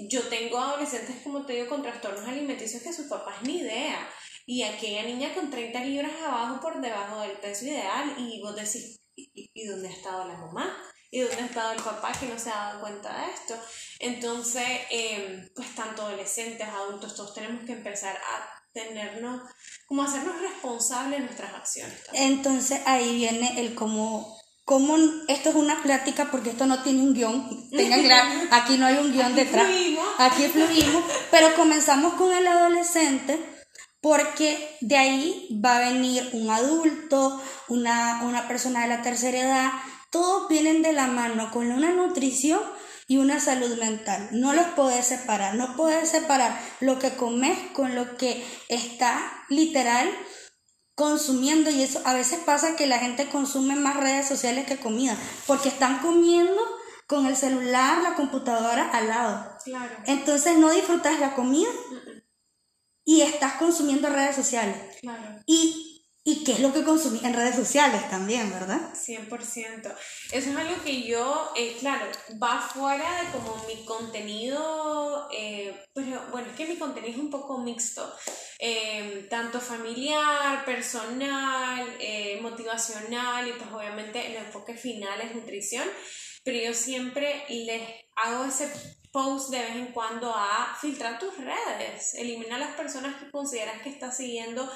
Yo 0.08 0.22
tengo 0.28 0.58
adolescentes, 0.58 1.16
como 1.22 1.44
te 1.44 1.54
digo, 1.54 1.68
con 1.68 1.82
trastornos 1.82 2.26
alimenticios 2.26 2.82
que 2.82 2.94
sus 2.94 3.08
papás 3.08 3.42
ni 3.42 3.58
idea. 3.58 4.08
Y 4.46 4.62
aquella 4.62 5.04
niña 5.04 5.34
con 5.34 5.50
30 5.50 5.84
libras 5.84 6.12
abajo 6.24 6.60
por 6.60 6.80
debajo 6.80 7.20
del 7.20 7.32
peso 7.38 7.64
ideal 7.64 8.14
y 8.18 8.40
vos 8.40 8.56
decís, 8.56 9.00
¿y, 9.14 9.66
dónde 9.66 9.88
ha 9.88 9.92
estado 9.92 10.26
la 10.26 10.36
mamá? 10.36 10.76
¿Y 11.10 11.20
dónde 11.20 11.36
ha 11.36 11.46
estado 11.46 11.72
el 11.72 11.82
papá 11.82 12.12
que 12.12 12.26
no 12.26 12.38
se 12.38 12.50
ha 12.50 12.54
dado 12.54 12.80
cuenta 12.80 13.16
de 13.16 13.32
esto? 13.32 13.54
Entonces, 14.00 14.66
em, 14.90 15.48
pues 15.54 15.74
tanto 15.74 16.02
adolescentes, 16.02 16.66
adultos, 16.66 17.14
todos 17.14 17.34
tenemos 17.34 17.64
que 17.64 17.72
empezar 17.72 18.16
a 18.16 18.62
tenernos, 18.72 19.42
como 19.86 20.02
hacernos 20.02 20.40
responsables 20.40 21.20
de 21.20 21.26
nuestras 21.26 21.54
acciones. 21.54 21.98
Entonces 22.14 22.80
ahí 22.86 23.16
viene 23.16 23.60
el 23.60 23.74
cómo, 23.74 24.40
cómo, 24.64 24.96
esto 25.28 25.50
es 25.50 25.54
una 25.54 25.82
plática 25.82 26.30
porque 26.30 26.50
esto 26.50 26.66
no 26.66 26.82
tiene 26.82 27.00
un 27.00 27.14
guion, 27.14 27.70
tengan 27.70 28.02
claro, 28.02 28.30
aquí 28.50 28.78
no 28.78 28.86
hay 28.86 28.96
un 28.96 29.12
guion 29.12 29.34
detrás, 29.34 29.68
aquí 30.18 30.48
fluimos, 30.48 31.04
pero 31.30 31.54
comenzamos 31.54 32.14
con 32.14 32.34
el 32.34 32.46
adolescente 32.46 33.51
porque 34.02 34.76
de 34.80 34.96
ahí 34.96 35.60
va 35.64 35.76
a 35.76 35.90
venir 35.90 36.28
un 36.32 36.50
adulto, 36.50 37.40
una, 37.68 38.22
una 38.24 38.48
persona 38.48 38.82
de 38.82 38.88
la 38.88 39.00
tercera 39.00 39.38
edad, 39.38 39.72
todos 40.10 40.48
vienen 40.48 40.82
de 40.82 40.92
la 40.92 41.06
mano 41.06 41.50
con 41.52 41.70
una 41.70 41.90
nutrición 41.92 42.60
y 43.06 43.18
una 43.18 43.40
salud 43.40 43.78
mental. 43.78 44.28
No 44.32 44.52
los 44.52 44.66
puedes 44.74 45.06
separar, 45.06 45.54
no 45.54 45.76
puedes 45.76 46.10
separar 46.10 46.60
lo 46.80 46.98
que 46.98 47.14
comes 47.14 47.56
con 47.74 47.94
lo 47.94 48.16
que 48.16 48.44
está 48.68 49.22
literal 49.48 50.10
consumiendo 50.96 51.70
y 51.70 51.82
eso 51.82 52.02
a 52.04 52.12
veces 52.12 52.40
pasa 52.44 52.76
que 52.76 52.86
la 52.86 52.98
gente 52.98 53.28
consume 53.28 53.76
más 53.76 53.96
redes 53.96 54.26
sociales 54.26 54.66
que 54.66 54.78
comida, 54.78 55.16
porque 55.46 55.68
están 55.68 56.00
comiendo 56.00 56.60
con 57.06 57.26
el 57.26 57.36
celular, 57.36 58.02
la 58.02 58.14
computadora 58.14 58.90
al 58.90 59.08
lado. 59.08 59.58
Claro. 59.64 59.94
Entonces 60.06 60.58
no 60.58 60.70
disfrutas 60.70 61.20
la 61.20 61.34
comida 61.34 61.70
y 63.04 63.22
estás 63.22 63.54
consumiendo 63.54 64.08
redes 64.08 64.36
sociales. 64.36 64.76
Claro. 65.00 65.40
Y 65.46 65.91
y 66.24 66.44
qué 66.44 66.52
es 66.52 66.60
lo 66.60 66.72
que 66.72 66.84
consumís 66.84 67.24
en 67.24 67.34
redes 67.34 67.56
sociales 67.56 68.08
también, 68.08 68.48
¿verdad? 68.52 68.94
100%. 68.94 69.92
Eso 70.30 70.50
es 70.50 70.56
algo 70.56 70.82
que 70.84 71.02
yo, 71.02 71.50
eh, 71.56 71.76
claro, 71.80 72.06
va 72.40 72.60
fuera 72.60 73.22
de 73.22 73.32
como 73.32 73.56
mi 73.66 73.84
contenido, 73.84 75.28
eh, 75.36 75.74
pero 75.92 76.22
bueno, 76.30 76.48
es 76.48 76.56
que 76.56 76.66
mi 76.66 76.76
contenido 76.76 77.12
es 77.12 77.18
un 77.18 77.30
poco 77.30 77.58
mixto, 77.58 78.14
eh, 78.60 79.26
tanto 79.28 79.60
familiar, 79.60 80.64
personal, 80.64 81.88
motivacional 82.40 83.48
y 83.48 83.52
pues 83.52 83.72
obviamente 83.72 84.24
el 84.24 84.36
enfoque 84.36 84.74
final 84.74 85.20
es 85.20 85.34
nutrición, 85.34 85.88
pero 86.44 86.58
yo 86.58 86.72
siempre 86.72 87.44
les 87.48 87.82
hago 88.14 88.44
ese 88.44 88.70
post 89.10 89.50
de 89.50 89.58
vez 89.58 89.76
en 89.76 89.86
cuando 89.86 90.32
a 90.34 90.76
filtrar 90.80 91.18
tus 91.18 91.36
redes, 91.36 92.14
elimina 92.14 92.56
a 92.56 92.60
las 92.60 92.76
personas 92.76 93.16
que 93.16 93.30
consideras 93.30 93.82
que 93.82 93.90
estás 93.90 94.16
siguiendo 94.16 94.70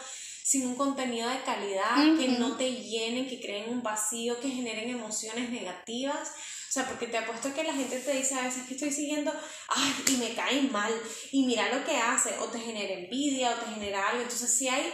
sin 0.46 0.64
un 0.64 0.76
contenido 0.76 1.28
de 1.28 1.42
calidad, 1.42 1.96
que 2.16 2.28
no 2.28 2.56
te 2.56 2.70
llenen, 2.70 3.26
que 3.26 3.40
creen 3.40 3.68
un 3.68 3.82
vacío, 3.82 4.38
que 4.38 4.48
generen 4.48 4.88
emociones 4.88 5.50
negativas. 5.50 6.28
O 6.68 6.72
sea, 6.72 6.86
porque 6.86 7.08
te 7.08 7.18
apuesto 7.18 7.52
que 7.52 7.64
la 7.64 7.72
gente 7.72 7.98
te 7.98 8.12
dice 8.12 8.36
a 8.36 8.44
veces 8.44 8.62
que 8.68 8.74
estoy 8.74 8.92
siguiendo, 8.92 9.32
ay, 9.66 9.92
y 10.06 10.16
me 10.18 10.34
cae 10.34 10.62
mal, 10.62 10.92
y 11.32 11.46
mira 11.46 11.74
lo 11.74 11.84
que 11.84 11.96
hace, 11.96 12.38
o 12.38 12.44
te 12.44 12.60
genera 12.60 12.94
envidia, 12.94 13.56
o 13.56 13.58
te 13.58 13.74
genera 13.74 14.08
algo. 14.08 14.22
Entonces, 14.22 14.56
si 14.56 14.68
hay 14.68 14.88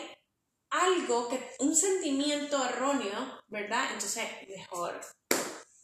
algo, 0.70 1.28
que 1.28 1.38
un 1.58 1.76
sentimiento 1.76 2.64
erróneo, 2.64 3.42
¿verdad? 3.48 3.92
Entonces, 3.92 4.24
mejor, 4.48 5.02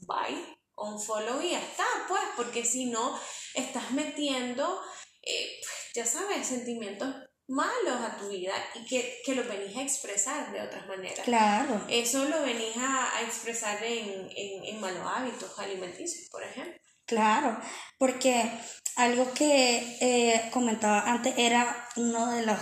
bye, 0.07 0.59
un 0.77 0.99
follow 0.99 1.43
y 1.43 1.51
ya 1.51 1.61
está, 1.61 1.85
pues, 2.09 2.23
porque 2.37 2.65
si 2.65 2.87
no, 2.87 3.21
estás 3.53 3.91
metiendo, 3.91 4.81
eh, 5.21 5.61
ya 5.95 6.07
sabes, 6.07 6.47
sentimientos 6.47 7.15
malos 7.49 8.01
a 8.03 8.17
tu 8.19 8.29
vida 8.29 8.53
y 8.75 8.85
que, 8.85 9.21
que 9.25 9.35
lo 9.35 9.43
venís 9.45 9.77
a 9.77 9.83
expresar 9.83 10.53
de 10.53 10.61
otras 10.61 10.87
maneras. 10.87 11.21
Claro. 11.25 11.85
Eso 11.89 12.25
lo 12.27 12.43
venís 12.43 12.77
a, 12.77 13.23
expresar 13.23 13.83
en, 13.83 14.29
en, 14.37 14.81
malos 14.81 15.03
hábitos 15.05 15.59
alimenticios, 15.59 16.29
por 16.31 16.43
ejemplo. 16.43 16.79
Claro, 17.07 17.59
porque 17.99 18.51
algo 18.97 19.33
que 19.33 19.97
eh, 20.01 20.51
comentaba 20.53 21.11
antes 21.11 21.35
era 21.39 21.89
uno 21.97 22.31
de 22.33 22.45
los, 22.45 22.59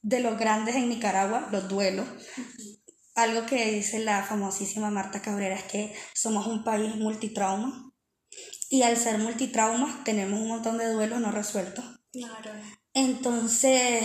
de 0.00 0.20
los 0.20 0.38
grandes 0.38 0.74
en 0.74 0.88
Nicaragua, 0.88 1.48
los 1.52 1.68
duelos. 1.68 2.08
Algo 3.14 3.44
que 3.46 3.72
dice 3.72 3.98
la 4.00 4.24
famosísima 4.24 4.90
Marta 4.90 5.20
Cabrera 5.20 5.54
es 5.54 5.64
que 5.64 5.94
somos 6.14 6.46
un 6.46 6.64
país 6.64 6.96
multitrauma 6.96 7.92
y 8.70 8.82
al 8.82 8.96
ser 8.96 9.18
multitrauma 9.18 10.02
tenemos 10.04 10.40
un 10.40 10.48
montón 10.48 10.78
de 10.78 10.90
duelos 10.90 11.20
no 11.20 11.30
resueltos. 11.30 11.84
Claro. 12.10 12.52
Entonces, 12.96 14.04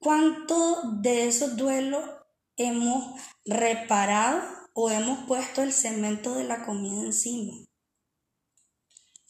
¿cuánto 0.00 0.82
de 1.00 1.28
esos 1.28 1.56
duelos 1.56 2.04
hemos 2.56 3.20
reparado 3.44 4.42
o 4.74 4.90
hemos 4.90 5.24
puesto 5.28 5.62
el 5.62 5.72
cemento 5.72 6.34
de 6.34 6.44
la 6.44 6.66
comida 6.66 7.00
encima? 7.00 7.52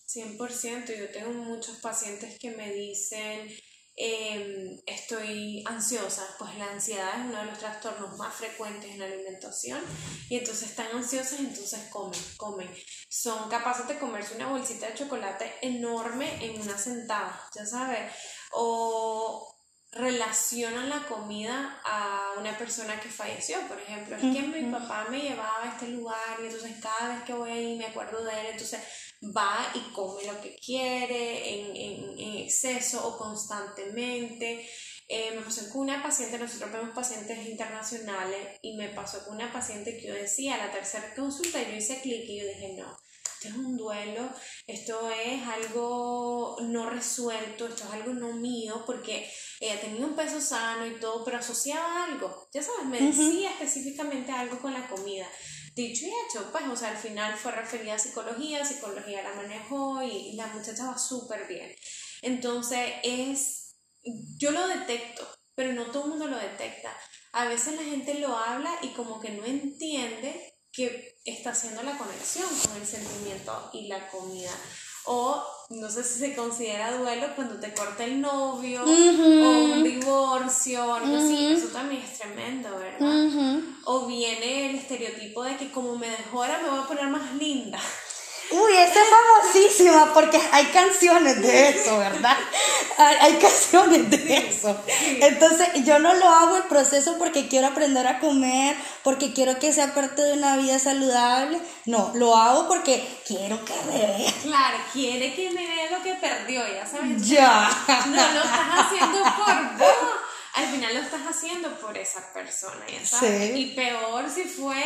100%, 0.06 0.96
yo 0.96 1.10
tengo 1.10 1.32
muchos 1.32 1.76
pacientes 1.80 2.38
que 2.38 2.52
me 2.52 2.72
dicen, 2.72 3.46
em, 3.94 4.80
estoy 4.86 5.62
ansiosa, 5.66 6.26
pues 6.38 6.56
la 6.56 6.70
ansiedad 6.72 7.20
es 7.20 7.26
uno 7.26 7.40
de 7.40 7.46
los 7.46 7.58
trastornos 7.58 8.16
más 8.16 8.34
frecuentes 8.34 8.90
en 8.90 9.00
la 9.00 9.04
alimentación 9.04 9.82
y 10.30 10.38
entonces 10.38 10.70
están 10.70 10.96
ansiosas, 10.96 11.40
entonces 11.40 11.90
comen, 11.90 12.20
comen. 12.38 12.70
Son 13.08 13.48
capaces 13.48 13.86
de 13.86 13.98
comerse 13.98 14.34
una 14.34 14.48
bolsita 14.48 14.86
de 14.86 14.94
chocolate 14.94 15.54
enorme 15.62 16.44
en 16.44 16.60
una 16.60 16.76
sentada, 16.76 17.48
ya 17.54 17.64
sabes, 17.64 18.12
o 18.52 19.54
relacionan 19.94 20.88
la 20.88 21.06
comida 21.06 21.80
a 21.84 22.34
una 22.38 22.56
persona 22.58 23.00
que 23.00 23.08
falleció, 23.08 23.60
por 23.68 23.78
ejemplo. 23.80 24.16
Es 24.16 24.22
que 24.22 24.42
mi 24.42 24.70
papá 24.70 25.06
me 25.08 25.20
llevaba 25.20 25.62
a 25.62 25.70
este 25.70 25.88
lugar 25.88 26.38
y 26.40 26.46
entonces 26.46 26.72
cada 26.82 27.14
vez 27.14 27.24
que 27.24 27.32
voy 27.32 27.50
ahí 27.50 27.76
me 27.76 27.86
acuerdo 27.86 28.24
de 28.24 28.32
él, 28.40 28.46
entonces 28.52 28.80
va 29.36 29.70
y 29.74 29.92
come 29.92 30.24
lo 30.24 30.40
que 30.40 30.56
quiere 30.56 31.54
en, 31.54 31.76
en, 31.76 32.18
en 32.18 32.36
exceso 32.38 33.06
o 33.06 33.16
constantemente. 33.16 34.68
Eh, 35.08 35.32
me 35.36 35.42
pasó 35.42 35.68
con 35.70 35.82
una 35.82 36.02
paciente, 36.02 36.38
nosotros 36.38 36.72
vemos 36.72 36.94
pacientes 36.94 37.46
internacionales 37.46 38.58
y 38.62 38.76
me 38.76 38.88
pasó 38.88 39.24
con 39.24 39.36
una 39.36 39.52
paciente 39.52 39.98
que 39.98 40.08
yo 40.08 40.14
decía, 40.14 40.56
la 40.56 40.70
tercera 40.70 41.14
consulta, 41.14 41.62
yo 41.62 41.76
hice 41.76 42.00
clic 42.00 42.24
y 42.26 42.40
yo 42.40 42.46
dije, 42.46 42.74
no, 42.78 42.96
esto 43.22 43.48
es 43.48 43.54
un 43.54 43.76
duelo, 43.76 44.30
esto 44.66 45.10
es 45.10 45.42
algo 45.42 46.56
no 46.62 46.88
resuelto, 46.88 47.68
esto 47.68 47.84
es 47.84 47.90
algo 47.90 48.14
no 48.14 48.32
mío, 48.32 48.82
porque 48.86 49.30
ella 49.60 49.78
tenía 49.80 50.06
un 50.06 50.16
peso 50.16 50.40
sano 50.40 50.86
y 50.86 50.98
todo, 50.98 51.22
pero 51.24 51.36
asociaba 51.36 52.04
algo, 52.04 52.48
ya 52.52 52.62
sabes, 52.62 52.86
me 52.86 53.00
decía 53.00 53.50
específicamente 53.50 54.32
algo 54.32 54.58
con 54.58 54.72
la 54.72 54.88
comida. 54.88 55.28
Dicho 55.74 56.06
y 56.06 56.08
hecho, 56.08 56.52
pues, 56.52 56.64
o 56.68 56.76
sea, 56.76 56.90
al 56.90 56.96
final 56.96 57.36
fue 57.36 57.50
referida 57.50 57.94
a 57.94 57.98
psicología, 57.98 58.64
psicología 58.64 59.24
la 59.24 59.34
manejó 59.34 60.02
y 60.04 60.34
la 60.34 60.46
muchacha 60.46 60.86
va 60.86 60.96
súper 60.96 61.48
bien. 61.48 61.74
Entonces, 62.22 62.92
es, 63.02 63.63
yo 64.36 64.50
lo 64.50 64.66
detecto, 64.68 65.26
pero 65.54 65.72
no 65.72 65.86
todo 65.86 66.04
el 66.04 66.10
mundo 66.10 66.26
lo 66.26 66.36
detecta. 66.36 66.96
A 67.32 67.46
veces 67.46 67.76
la 67.76 67.82
gente 67.82 68.18
lo 68.20 68.36
habla 68.36 68.70
y 68.82 68.88
como 68.88 69.20
que 69.20 69.30
no 69.30 69.44
entiende 69.44 70.54
que 70.72 71.16
está 71.24 71.50
haciendo 71.50 71.82
la 71.82 71.96
conexión 71.96 72.48
con 72.64 72.76
el 72.80 72.86
sentimiento 72.86 73.70
y 73.72 73.88
la 73.88 74.08
comida. 74.08 74.50
O 75.06 75.44
no 75.70 75.90
sé 75.90 76.02
si 76.02 76.18
se 76.18 76.34
considera 76.34 76.96
duelo 76.96 77.28
cuando 77.36 77.60
te 77.60 77.74
corta 77.74 78.04
el 78.04 78.20
novio 78.20 78.82
o 78.84 78.88
un 78.88 79.82
divorcio 79.82 80.86
o 80.86 80.94
algo 80.94 81.16
así. 81.16 81.46
Eso 81.52 81.68
también 81.68 82.02
es 82.02 82.18
tremendo, 82.18 82.70
¿verdad? 82.76 82.98
O 83.84 84.06
viene 84.06 84.70
el 84.70 84.76
estereotipo 84.76 85.44
de 85.44 85.56
que 85.56 85.70
como 85.70 85.96
me 85.96 86.08
dejó 86.08 86.42
ahora 86.42 86.60
me 86.62 86.70
voy 86.70 86.80
a 86.80 86.86
poner 86.86 87.08
más 87.08 87.34
linda. 87.34 87.78
Uy, 88.50 88.76
esa 88.76 89.02
es 89.02 89.08
famosísima 89.08 90.12
porque 90.12 90.40
hay 90.52 90.66
canciones 90.66 91.40
de 91.40 91.70
eso, 91.70 91.98
¿verdad? 91.98 92.36
Hay, 92.98 93.34
canciones 93.34 94.10
de 94.10 94.36
eso. 94.36 94.76
Entonces, 95.20 95.68
yo 95.84 95.98
no 95.98 96.14
lo 96.14 96.28
hago 96.28 96.56
el 96.56 96.64
proceso 96.64 97.16
porque 97.18 97.48
quiero 97.48 97.68
aprender 97.68 98.06
a 98.06 98.20
comer, 98.20 98.76
porque 99.02 99.32
quiero 99.32 99.58
que 99.58 99.72
sea 99.72 99.94
parte 99.94 100.22
de 100.22 100.34
una 100.34 100.56
vida 100.56 100.78
saludable. 100.78 101.58
No, 101.86 102.12
lo 102.14 102.36
hago 102.36 102.68
porque 102.68 103.06
quiero 103.26 103.64
que 103.64 103.74
me 103.88 103.98
vea. 103.98 104.32
Claro, 104.42 104.78
quiere 104.92 105.34
que 105.34 105.50
me 105.50 105.66
vea 105.66 105.90
lo 105.90 106.02
que 106.02 106.14
perdió, 106.14 106.62
ya 106.68 106.86
sabes. 106.86 107.26
Ya. 107.26 107.70
No 108.06 108.32
lo 108.32 108.40
estás 108.40 108.68
haciendo 108.78 109.22
por 109.22 109.78
vos. 109.78 110.20
Al 110.54 110.66
final 110.66 110.94
lo 110.94 111.00
estás 111.00 111.22
haciendo 111.28 111.80
por 111.80 111.98
esa 111.98 112.32
persona, 112.32 112.84
ya 112.86 113.04
sabes. 113.04 113.52
Sí. 113.52 113.60
Y 113.60 113.74
peor 113.74 114.30
si 114.30 114.44
fue 114.44 114.84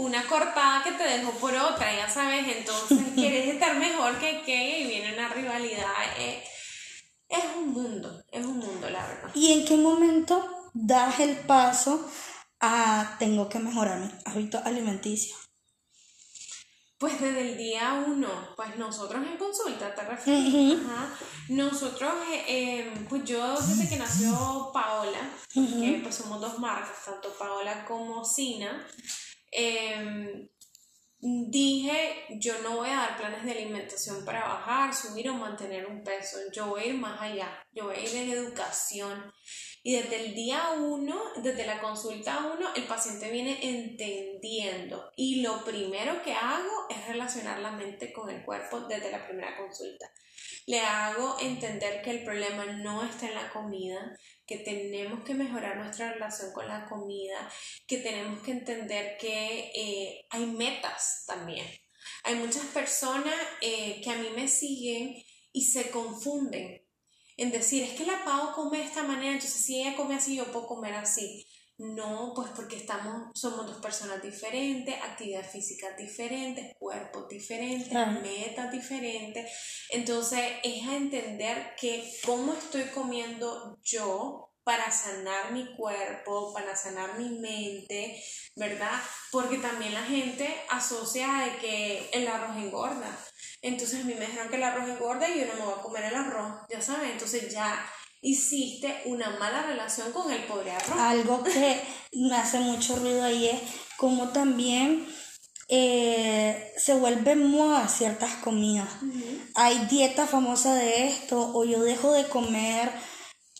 una 0.00 0.26
cortada 0.26 0.82
que 0.82 0.92
te 0.92 1.04
dejó 1.04 1.32
por 1.32 1.54
otra, 1.54 1.94
ya 1.94 2.08
sabes, 2.08 2.46
entonces 2.48 2.98
quieres 3.14 3.48
estar 3.48 3.76
mejor 3.76 4.18
que 4.18 4.42
que 4.42 4.80
y 4.80 4.86
viene 4.86 5.14
una 5.14 5.28
rivalidad. 5.28 5.92
Eh, 6.18 6.42
es 7.28 7.44
un 7.56 7.68
mundo, 7.68 8.24
es 8.32 8.44
un 8.44 8.58
mundo, 8.58 8.90
la 8.90 9.06
verdad. 9.06 9.30
¿Y 9.34 9.52
en 9.52 9.64
qué 9.64 9.76
momento 9.76 10.70
das 10.72 11.20
el 11.20 11.36
paso 11.36 12.10
a 12.60 13.16
tengo 13.18 13.48
que 13.48 13.58
mejorar 13.58 14.00
mi 14.00 14.10
hábito 14.24 14.60
alimenticio? 14.64 15.36
Pues 16.98 17.18
desde 17.18 17.52
el 17.52 17.56
día 17.56 18.04
uno, 18.06 18.28
pues 18.56 18.76
nosotros 18.76 19.24
en 19.26 19.38
consulta, 19.38 19.94
¿te 19.94 20.02
refieres? 20.02 20.78
Nosotros, 21.48 22.12
eh, 22.30 22.90
em, 22.92 23.06
pues 23.06 23.24
yo 23.24 23.58
desde 23.58 23.88
que 23.88 23.96
nació 23.96 24.70
Paola, 24.70 25.18
que 25.52 26.00
pues 26.02 26.14
somos 26.14 26.40
dos 26.42 26.58
marcas, 26.58 27.04
tanto 27.06 27.30
Paola 27.38 27.86
como 27.86 28.22
Sina, 28.22 28.86
Em, 29.50 30.48
dije, 31.20 32.26
yo 32.38 32.60
no 32.62 32.76
voy 32.76 32.88
a 32.88 32.96
dar 32.96 33.16
planes 33.18 33.44
de 33.44 33.52
alimentación 33.52 34.24
para 34.24 34.44
bajar, 34.44 34.94
subir 34.94 35.28
o 35.28 35.34
mantener 35.34 35.86
un 35.86 36.02
peso, 36.02 36.38
yo 36.52 36.68
voy 36.68 36.82
a 36.82 36.86
ir 36.86 36.94
más 36.94 37.20
allá, 37.20 37.66
yo 37.72 37.84
voy 37.84 37.96
a 37.96 38.00
ir 38.00 38.16
en 38.16 38.30
educación. 38.30 39.32
Y 39.82 39.96
desde 39.96 40.26
el 40.26 40.34
día 40.34 40.72
uno, 40.78 41.18
desde 41.42 41.66
la 41.66 41.80
consulta 41.80 42.52
uno, 42.54 42.68
el 42.74 42.84
paciente 42.84 43.30
viene 43.30 43.58
entendiendo. 43.62 45.10
Y 45.16 45.40
lo 45.40 45.64
primero 45.64 46.22
que 46.22 46.34
hago 46.34 46.86
es 46.90 47.06
relacionar 47.06 47.60
la 47.60 47.72
mente 47.72 48.12
con 48.12 48.28
el 48.28 48.44
cuerpo 48.44 48.80
desde 48.80 49.10
la 49.10 49.26
primera 49.26 49.56
consulta. 49.56 50.10
Le 50.66 50.80
hago 50.80 51.36
entender 51.40 52.02
que 52.02 52.10
el 52.10 52.24
problema 52.24 52.66
no 52.66 53.02
está 53.02 53.28
en 53.28 53.34
la 53.34 53.50
comida, 53.50 54.16
que 54.50 54.58
tenemos 54.58 55.22
que 55.22 55.32
mejorar 55.32 55.76
nuestra 55.76 56.12
relación 56.12 56.52
con 56.52 56.66
la 56.66 56.84
comida, 56.88 57.48
que 57.86 57.98
tenemos 57.98 58.42
que 58.42 58.50
entender 58.50 59.16
que 59.16 59.70
eh, 59.76 60.26
hay 60.28 60.44
metas 60.44 61.22
también. 61.24 61.64
Hay 62.24 62.34
muchas 62.34 62.64
personas 62.64 63.32
eh, 63.60 64.00
que 64.02 64.10
a 64.10 64.16
mí 64.16 64.26
me 64.34 64.48
siguen 64.48 65.22
y 65.52 65.66
se 65.66 65.90
confunden 65.90 66.84
en 67.36 67.52
decir, 67.52 67.84
es 67.84 67.92
que 67.92 68.04
la 68.04 68.24
Pau 68.24 68.52
come 68.52 68.78
de 68.78 68.84
esta 68.84 69.04
manera, 69.04 69.34
entonces 69.34 69.64
si 69.64 69.80
ella 69.80 69.96
come 69.96 70.16
así, 70.16 70.34
yo 70.34 70.50
puedo 70.50 70.66
comer 70.66 70.94
así. 70.94 71.46
No, 71.80 72.34
pues 72.36 72.50
porque 72.54 72.76
estamos, 72.76 73.30
somos 73.32 73.66
dos 73.66 73.78
personas 73.78 74.22
diferentes, 74.22 74.94
actividad 75.02 75.42
física 75.42 75.86
diferentes, 75.96 76.76
cuerpos 76.78 77.26
diferentes, 77.26 77.90
metas 78.22 78.70
diferentes. 78.70 79.50
Entonces 79.88 80.40
es 80.62 80.86
a 80.86 80.96
entender 80.96 81.74
que 81.80 82.06
cómo 82.26 82.52
estoy 82.52 82.82
comiendo 82.90 83.78
yo 83.82 84.52
para 84.62 84.90
sanar 84.90 85.52
mi 85.52 85.74
cuerpo, 85.74 86.52
para 86.52 86.76
sanar 86.76 87.18
mi 87.18 87.30
mente, 87.38 88.22
¿verdad? 88.56 89.00
Porque 89.32 89.56
también 89.56 89.94
la 89.94 90.02
gente 90.02 90.54
asocia 90.68 91.46
de 91.46 91.56
que 91.56 92.10
el 92.12 92.28
arroz 92.28 92.58
engorda. 92.58 93.18
Entonces 93.62 94.02
a 94.02 94.04
mí 94.04 94.12
me 94.12 94.26
dijeron 94.26 94.50
que 94.50 94.56
el 94.56 94.64
arroz 94.64 94.86
engorda 94.86 95.30
y 95.30 95.40
yo 95.40 95.46
no 95.46 95.54
me 95.54 95.64
voy 95.64 95.78
a 95.78 95.82
comer 95.82 96.04
el 96.04 96.14
arroz, 96.14 96.60
ya 96.68 96.82
sabes, 96.82 97.10
entonces 97.10 97.50
ya 97.50 97.90
hiciste 98.22 99.02
una 99.06 99.30
mala 99.38 99.62
relación 99.62 100.12
con 100.12 100.30
el 100.30 100.44
pobre 100.44 100.72
arroz. 100.72 100.98
Algo 100.98 101.42
que 101.42 101.80
me 102.12 102.36
hace 102.36 102.60
mucho 102.60 102.96
ruido 102.96 103.24
ahí 103.24 103.48
es 103.48 103.60
como 103.96 104.28
también 104.30 105.06
eh, 105.68 106.72
se 106.76 106.94
vuelve 106.94 107.36
moda 107.36 107.86
ciertas 107.86 108.34
comidas. 108.36 108.88
Hay 109.54 109.86
dieta 109.86 110.26
famosa 110.26 110.74
de 110.74 111.08
esto, 111.08 111.52
o 111.54 111.64
yo 111.64 111.80
dejo 111.82 112.12
de 112.12 112.24
comer 112.28 112.90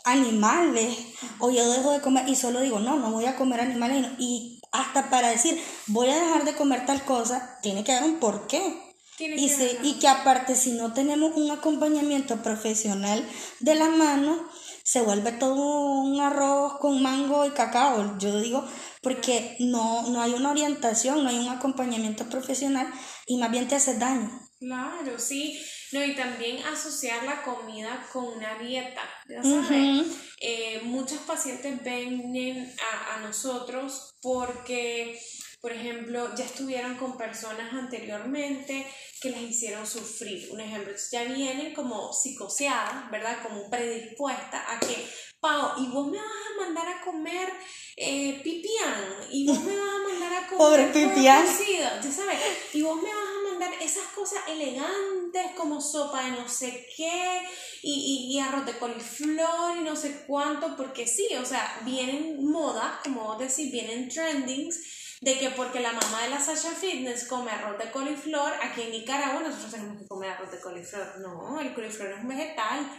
animales, 0.05 0.97
o 1.39 1.51
yo 1.51 1.71
dejo 1.71 1.93
de 1.93 2.01
comer 2.01 2.29
y 2.29 2.35
solo 2.35 2.61
digo, 2.61 2.81
no, 2.81 2.99
no 2.99 3.13
voy 3.13 3.27
a 3.27 3.37
comer 3.37 3.61
animales. 3.61 4.09
Y 4.19 4.61
hasta 4.73 5.09
para 5.09 5.29
decir, 5.29 5.63
voy 5.87 6.09
a 6.09 6.17
dejar 6.17 6.45
de 6.45 6.55
comer 6.55 6.85
tal 6.85 7.05
cosa, 7.05 7.59
tiene 7.63 7.85
que 7.85 7.93
haber 7.93 8.11
un 8.11 8.19
porqué. 8.19 8.90
Y, 9.21 9.53
y 9.83 9.99
que 9.99 10.09
aparte, 10.09 10.55
si 10.55 10.73
no 10.73 10.93
tenemos 10.93 11.37
un 11.37 11.51
acompañamiento 11.51 12.43
profesional 12.43 13.27
de 13.61 13.75
la 13.75 13.89
mano, 13.89 14.49
se 14.83 15.03
vuelve 15.03 15.33
todo 15.33 16.01
un 16.03 16.21
arroz 16.21 16.79
con 16.79 17.03
mango 17.03 17.47
y 17.47 17.51
cacao. 17.51 18.19
Yo 18.19 18.41
digo, 18.41 18.67
porque 19.03 19.57
no, 19.61 20.09
no 20.11 20.21
hay 20.21 20.33
una 20.33 20.51
orientación, 20.51 21.23
no 21.23 21.31
hay 21.31 21.39
un 21.39 21.49
acompañamiento 21.49 22.29
profesional 22.29 22.93
y 23.27 23.37
más 23.39 23.51
bien 23.51 23.69
te 23.69 23.77
hace 23.77 23.99
daño. 23.99 24.31
Claro, 24.59 25.19
sí. 25.19 25.61
No, 25.93 26.05
y 26.05 26.15
también 26.15 26.63
asociar 26.65 27.25
la 27.25 27.43
comida 27.43 28.07
con 28.13 28.25
una 28.25 28.59
dieta. 28.59 29.01
Ya 29.29 29.43
sabes, 29.43 30.07
eh, 30.41 30.81
muchos 30.85 31.19
pacientes 31.21 31.83
vienen 31.83 32.75
a, 32.81 33.15
a 33.15 33.21
nosotros 33.21 34.15
porque 34.21 35.19
por 35.61 35.73
ejemplo, 35.73 36.35
ya 36.35 36.47
estuvieron 36.47 36.97
con 36.97 37.19
personas 37.19 37.73
anteriormente 37.73 38.87
que 39.21 39.31
les 39.31 39.43
hicieron 39.43 39.87
sufrir. 39.87 40.49
Un 40.53 40.61
ejemplo, 40.61 40.95
ya 41.13 41.25
vienen 41.25 41.75
como 41.75 42.13
psicoseadas, 42.13 43.11
¿verdad? 43.11 43.43
Como 43.43 43.69
predispuestas 43.69 44.63
a 44.67 44.81
que, 44.81 45.07
Pau, 45.39 45.83
¿y 45.83 45.89
vos 45.89 46.11
me 46.11 46.17
vas 46.17 46.27
a 46.27 46.65
mandar 46.65 46.89
a 46.89 47.05
comer 47.05 47.53
eh, 47.97 48.41
pipián? 48.43 49.17
¿Y 49.31 49.47
vos 49.47 49.61
me 49.61 49.77
vas 49.77 49.89
a 49.89 50.09
mandar 50.09 50.33
a 50.33 50.47
comer... 50.49 50.59
Pobre 50.59 50.85
pipián. 50.87 51.47
Ya 51.47 52.11
sabes, 52.11 52.39
y 52.73 52.81
vos 52.81 52.97
me 52.97 53.15
vas 53.15 53.29
a 53.29 53.51
mandar 53.51 53.83
esas 53.83 54.07
cosas 54.15 54.41
elegantes 54.49 55.53
como 55.59 55.79
sopa 55.79 56.25
de 56.25 56.31
no 56.31 56.49
sé 56.49 56.87
qué 56.97 57.43
y, 57.83 58.29
y, 58.33 58.35
y, 58.35 58.41
arroz 58.41 58.65
de 58.65 58.79
coliflor 58.79 59.77
y 59.77 59.81
no 59.81 59.95
sé 59.95 60.25
cuánto, 60.27 60.75
porque 60.77 61.07
sí, 61.07 61.29
o 61.39 61.45
sea, 61.45 61.81
vienen 61.85 62.43
modas, 62.51 63.01
como 63.05 63.25
vos 63.25 63.39
decís, 63.39 63.71
vienen 63.71 64.09
trendings 64.09 65.00
de 65.21 65.39
que 65.39 65.51
porque 65.51 65.81
la 65.81 65.93
mamá 65.93 66.23
de 66.23 66.31
la 66.31 66.41
Sasha 66.41 66.71
Fitness 66.71 67.29
come 67.29 67.51
arroz 67.51 67.79
de 67.79 67.91
coliflor, 67.91 68.53
aquí 68.63 68.83
en 68.83 68.93
Nicaragua 68.93 69.43
nosotros 69.43 69.71
tenemos 69.71 69.99
que 69.99 70.09
comer 70.09 70.31
arroz 70.31 70.51
de 70.51 70.61
coliflor. 70.61 71.19
No, 71.21 71.61
el 71.61 71.75
coliflor 71.75 72.13
es 72.13 72.21
un 72.21 72.29
vegetal. 72.29 72.91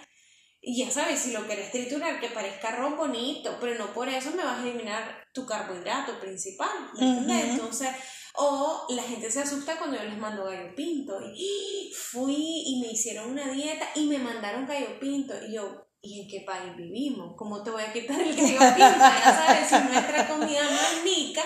Y 0.63 0.86
ya 0.86 0.91
sabes, 0.91 1.19
si 1.19 1.31
lo 1.31 1.47
quieres 1.47 1.71
triturar, 1.71 2.19
que 2.19 2.29
parezca 2.29 2.69
arroz 2.69 2.95
bonito, 2.95 3.57
pero 3.60 3.73
no 3.79 3.91
por 3.93 4.07
eso 4.07 4.29
me 4.31 4.43
vas 4.43 4.60
a 4.60 4.62
eliminar 4.62 5.25
tu 5.34 5.43
carbohidrato 5.47 6.19
principal. 6.19 6.69
Entonces, 6.99 7.89
o 8.36 8.86
la 8.89 9.01
gente 9.01 9.31
se 9.31 9.41
asusta 9.41 9.77
cuando 9.77 9.97
yo 9.97 10.03
les 10.03 10.19
mando 10.19 10.45
gallo 10.45 10.75
pinto. 10.75 11.17
Y 11.36 11.91
fui 11.95 12.63
y 12.67 12.79
me 12.79 12.91
hicieron 12.91 13.31
una 13.31 13.49
dieta 13.49 13.89
y 13.95 14.05
me 14.05 14.19
mandaron 14.19 14.67
gallo 14.67 14.99
pinto. 14.99 15.34
Y 15.47 15.55
yo, 15.55 15.88
¿y 15.99 16.21
en 16.21 16.27
qué 16.27 16.45
país 16.45 16.75
vivimos? 16.77 17.34
¿Cómo 17.36 17.63
te 17.63 17.71
voy 17.71 17.81
a 17.81 17.91
quitar 17.91 18.21
el 18.21 18.36
gallo 18.36 18.60
pinto? 18.60 18.99
Ya 18.99 19.43
sabes, 19.47 19.67
si 19.67 19.91
nuestra 19.91 20.27
comida 20.27 20.63
más 20.63 21.01
rica 21.03 21.41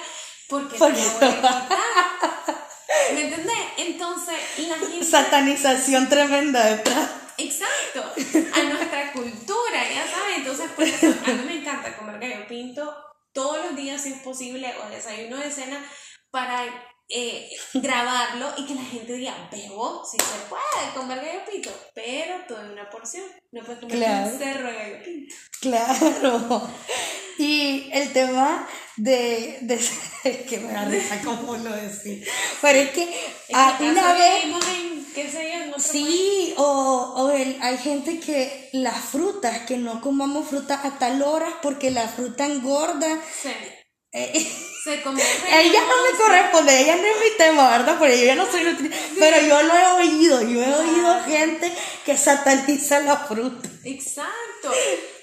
porque, 0.48 0.78
Porque 0.78 1.02
te 1.20 1.26
voy 1.26 1.36
¿Me 3.14 3.22
entendés? 3.22 3.58
Entonces, 3.78 4.36
la 4.68 4.76
gente... 4.76 5.04
Satanización 5.04 6.10
tremenda 6.10 6.66
detrás. 6.66 7.10
Exacto, 7.38 8.02
a 8.02 8.64
nuestra 8.64 9.12
cultura, 9.12 9.90
ya 9.94 10.08
sabes. 10.10 10.38
Entonces, 10.38 10.70
por 10.72 10.86
eso 10.86 11.08
a 11.26 11.32
mí 11.32 11.44
me 11.46 11.58
encanta 11.58 11.98
comer 11.98 12.20
gallo 12.20 12.48
pinto 12.48 12.96
todos 13.34 13.66
los 13.66 13.76
días 13.76 14.02
si 14.02 14.14
es 14.14 14.20
posible, 14.20 14.74
o 14.82 14.90
desayuno 14.90 15.38
de 15.38 15.52
cena, 15.52 15.86
para 16.32 16.64
eh, 17.10 17.50
grabarlo 17.74 18.54
y 18.58 18.66
que 18.66 18.76
la 18.76 18.84
gente 18.84 19.14
diga, 19.14 19.50
bebo, 19.52 20.06
si 20.06 20.18
se 20.18 20.40
puede 20.50 20.94
comer 20.96 21.18
gallo 21.18 21.46
pinto, 21.52 21.70
pero 21.94 22.46
todo 22.48 22.62
en 22.62 22.72
una 22.72 22.90
porción. 22.90 23.26
No 23.52 23.62
puedes 23.64 23.82
comer 23.82 24.32
un 24.32 24.40
cerro 24.40 24.68
de 24.68 24.74
gallo 24.74 25.04
pinto. 25.04 25.36
Claro. 25.60 26.70
Y 27.38 27.90
el 27.92 28.14
tema 28.14 28.66
de, 28.96 29.58
de 29.62 29.78
que 30.50 30.60
me 30.60 30.74
da 30.74 30.86
risa 30.86 31.22
como 31.24 31.56
lo 31.58 31.76
decir. 31.76 32.28
Pero 32.62 32.80
es 32.80 32.90
que 32.92 33.14
a 33.54 33.78
una 33.80 34.14
vez. 34.14 34.44
En, 34.44 35.06
qué 35.14 35.30
sé 35.30 35.44
yo, 35.44 35.64
en 35.64 35.70
otro 35.70 35.82
sí, 35.82 36.54
o, 36.58 37.14
o 37.18 37.32
el, 37.32 37.58
hay 37.62 37.78
gente 37.78 38.20
que 38.20 38.70
las 38.74 39.06
frutas, 39.06 39.60
que 39.62 39.78
no 39.78 40.02
comamos 40.02 40.50
frutas 40.50 40.84
a 40.84 40.98
tal 40.98 41.22
hora 41.22 41.60
porque 41.62 41.92
la 41.92 42.08
fruta 42.08 42.46
engorda. 42.46 43.22
Sí. 43.42 43.50
Eh, 44.12 44.52
se 44.84 44.94
Ella 44.94 45.82
no 45.82 46.12
me 46.12 46.18
corresponde, 46.18 46.80
ella 46.80 46.96
no 46.96 47.06
es 47.06 47.20
mi 47.20 47.38
tema, 47.38 47.70
¿verdad? 47.70 47.98
Porque 47.98 48.20
yo 48.20 48.26
ya 48.26 48.36
no 48.36 48.50
soy 48.50 48.64
nutricionista. 48.64 49.16
Pero 49.20 49.48
yo 49.48 49.64
lo 49.64 49.76
he 49.76 49.88
oído, 49.94 50.42
yo 50.42 50.64
he 50.64 50.74
oído 50.74 51.24
gente 51.24 51.72
que 52.06 52.18
sataniza 52.18 53.00
la 53.00 53.18
fruta. 53.18 53.70
Exacto. 53.84 54.72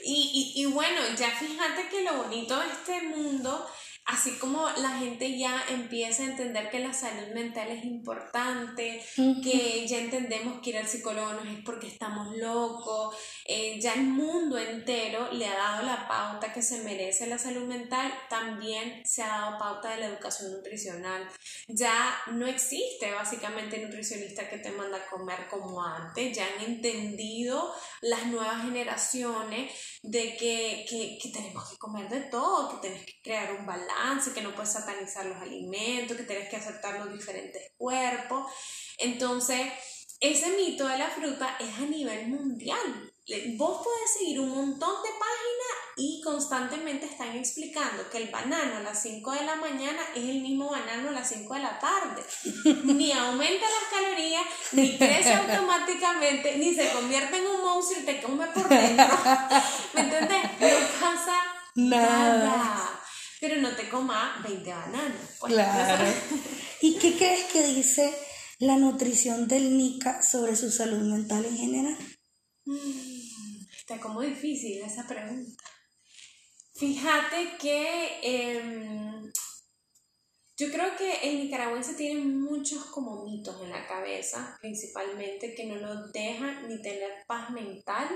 Y, 0.05 0.53
y, 0.57 0.63
y 0.63 0.67
bueno, 0.67 1.01
ya 1.17 1.31
fíjate 1.31 1.89
que 1.89 2.03
lo 2.03 2.15
bonito 2.25 2.59
de 2.59 2.67
este 2.67 3.03
mundo 3.07 3.67
Así 4.05 4.33
como 4.33 4.69
la 4.79 4.99
gente 4.99 5.39
ya 5.39 5.63
empieza 5.69 6.25
a 6.25 6.31
entender 6.31 6.71
que 6.71 6.81
la 6.81 6.93
salud 6.93 7.33
mental 7.35 7.69
es 7.69 7.85
importante, 7.85 9.01
que 9.43 9.87
ya 9.87 9.99
entendemos 9.99 10.61
que 10.61 10.71
ir 10.71 10.79
al 10.79 10.89
psicólogo 10.89 11.33
no 11.35 11.43
es 11.49 11.65
porque 11.65 11.87
estamos 11.87 12.37
locos, 12.37 13.15
eh, 13.55 13.79
ya 13.79 13.93
el 13.95 14.05
mundo 14.05 14.57
entero 14.57 15.31
le 15.31 15.47
ha 15.47 15.55
dado 15.55 15.83
la 15.83 16.09
pauta 16.09 16.53
que 16.53 16.63
se 16.63 16.83
merece 16.83 17.27
la 17.27 17.37
salud 17.37 17.67
mental, 17.67 18.11
también 18.31 19.05
se 19.05 19.23
ha 19.23 19.29
dado 19.29 19.59
pauta 19.59 19.91
de 19.91 19.99
la 19.99 20.07
educación 20.07 20.53
nutricional. 20.53 21.29
Ya 21.69 22.17
no 22.33 22.47
existe 22.47 23.13
básicamente 23.13 23.79
nutricionista 23.79 24.49
que 24.49 24.57
te 24.57 24.71
manda 24.71 24.97
a 24.97 25.07
comer 25.07 25.49
como 25.51 25.83
antes, 25.85 26.35
ya 26.35 26.47
han 26.47 26.65
entendido 26.65 27.75
las 28.01 28.27
nuevas 28.27 28.63
generaciones 28.63 29.73
de 30.03 30.37
que, 30.37 30.87
que, 30.89 31.19
que 31.21 31.29
tenemos 31.29 31.71
que 31.71 31.77
comer 31.77 32.09
de 32.09 32.21
todo, 32.23 32.71
que 32.71 32.89
tenemos 32.89 33.05
que 33.05 33.21
crear 33.23 33.53
un 33.53 33.67
balance 33.67 34.33
que 34.33 34.41
no 34.41 34.55
puedes 34.55 34.73
satanizar 34.73 35.27
los 35.27 35.37
alimentos, 35.37 36.17
que 36.17 36.25
tienes 36.25 36.49
que 36.49 36.57
aceptar 36.57 36.99
los 36.99 37.13
diferentes 37.13 37.73
cuerpos. 37.77 38.51
Entonces, 38.99 39.61
ese 40.21 40.57
mito 40.57 40.87
de 40.87 40.99
la 40.99 41.11
fruta 41.11 41.57
es 41.59 41.75
a 41.79 41.87
nivel 41.87 42.29
mundial. 42.29 43.12
Vos 43.57 43.85
podés 43.85 44.13
seguir 44.19 44.41
un 44.41 44.51
montón 44.51 45.03
de 45.03 45.11
páginas 45.11 45.97
y 45.97 46.21
constantemente 46.23 47.07
están 47.07 47.37
explicando 47.37 48.11
que 48.11 48.19
el 48.19 48.31
banano 48.31 48.79
a 48.79 48.81
las 48.81 49.03
5 49.03 49.31
de 49.31 49.45
la 49.45 49.55
mañana 49.57 50.01
es 50.17 50.25
el 50.25 50.41
mismo 50.41 50.71
banano 50.71 51.11
a 51.11 51.13
las 51.13 51.29
5 51.29 51.55
de 51.55 51.61
la 51.61 51.79
tarde. 51.79 52.23
Ni 52.85 53.13
aumenta 53.13 53.67
las 53.67 54.03
calorías, 54.03 54.45
ni 54.73 54.99
crece 54.99 55.35
automáticamente, 55.35 56.57
ni 56.57 56.75
se 56.75 56.91
convierte 56.91 57.37
en 57.39 57.47
un 57.47 57.63
monstruo 57.63 58.01
y 58.01 58.05
te 58.05 58.21
come 58.21 58.47
por 58.49 58.69
dentro. 58.69 59.19
¿Me 59.95 60.01
entiendes? 60.01 60.43
No 60.61 61.01
pasa 61.01 61.37
nada 61.75 63.03
pero 63.43 63.61
no 63.61 63.75
te 63.75 63.89
comas 63.89 64.41
20 64.45 64.71
bananas. 64.71 65.37
Pues, 65.41 65.53
claro. 65.53 66.05
¿Y 66.81 66.95
qué 66.99 67.17
crees 67.17 67.45
que 67.53 67.65
dice 67.65 68.15
la 68.61 68.77
nutrición 68.77 69.49
del 69.49 69.77
NICA 69.77 70.23
sobre 70.23 70.55
su 70.55 70.71
salud 70.71 71.01
mental 71.01 71.45
en 71.45 71.57
general? 71.57 71.97
Mm, 72.65 73.67
está 73.77 74.01
como 74.01 74.21
difícil 74.21 74.83
esa 74.83 75.07
pregunta. 75.07 75.65
Fíjate 76.75 77.57
que 77.59 78.19
em, 78.23 79.33
yo 80.57 80.71
creo 80.71 80.97
que 80.97 81.29
el 81.29 81.39
nicaragüense 81.45 81.95
tiene 81.95 82.21
muchos 82.21 82.87
como 82.87 83.25
mitos 83.25 83.61
en 83.63 83.71
la 83.71 83.87
cabeza, 83.87 84.57
principalmente 84.61 85.55
que 85.55 85.67
no 85.67 85.77
lo 85.77 86.09
dejan 86.09 86.69
ni 86.69 86.81
tener 86.81 87.25
paz 87.27 87.51
mental, 87.51 88.09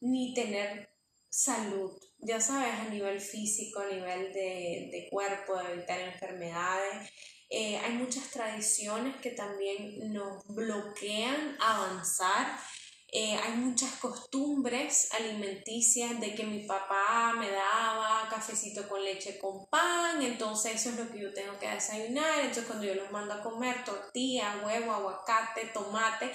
ni 0.00 0.32
tener 0.34 0.88
salud, 1.28 1.92
ya 2.18 2.40
sabes, 2.40 2.72
a 2.74 2.88
nivel 2.88 3.20
físico, 3.20 3.80
a 3.80 3.88
nivel 3.88 4.32
de, 4.32 4.88
de 4.92 5.08
cuerpo, 5.10 5.56
de 5.56 5.72
evitar 5.74 6.00
enfermedades. 6.00 7.10
Eh, 7.48 7.76
hay 7.78 7.92
muchas 7.94 8.30
tradiciones 8.30 9.16
que 9.16 9.30
también 9.30 10.12
nos 10.12 10.44
bloquean 10.48 11.56
avanzar. 11.60 12.58
Eh, 13.18 13.34
hay 13.34 13.56
muchas 13.56 13.94
costumbres 13.94 15.08
alimenticias 15.14 16.20
de 16.20 16.34
que 16.34 16.44
mi 16.44 16.66
papá 16.66 17.32
me 17.32 17.50
daba 17.50 18.28
cafecito 18.28 18.86
con 18.86 19.02
leche 19.02 19.38
con 19.38 19.64
pan, 19.70 20.20
entonces 20.20 20.74
eso 20.74 20.90
es 20.90 20.96
lo 20.96 21.10
que 21.10 21.22
yo 21.22 21.32
tengo 21.32 21.58
que 21.58 21.66
desayunar, 21.66 22.40
entonces 22.40 22.66
cuando 22.66 22.84
yo 22.84 22.94
los 22.94 23.10
mando 23.10 23.32
a 23.32 23.42
comer 23.42 23.82
tortilla, 23.86 24.60
huevo, 24.62 24.92
aguacate, 24.92 25.70
tomate, 25.72 26.30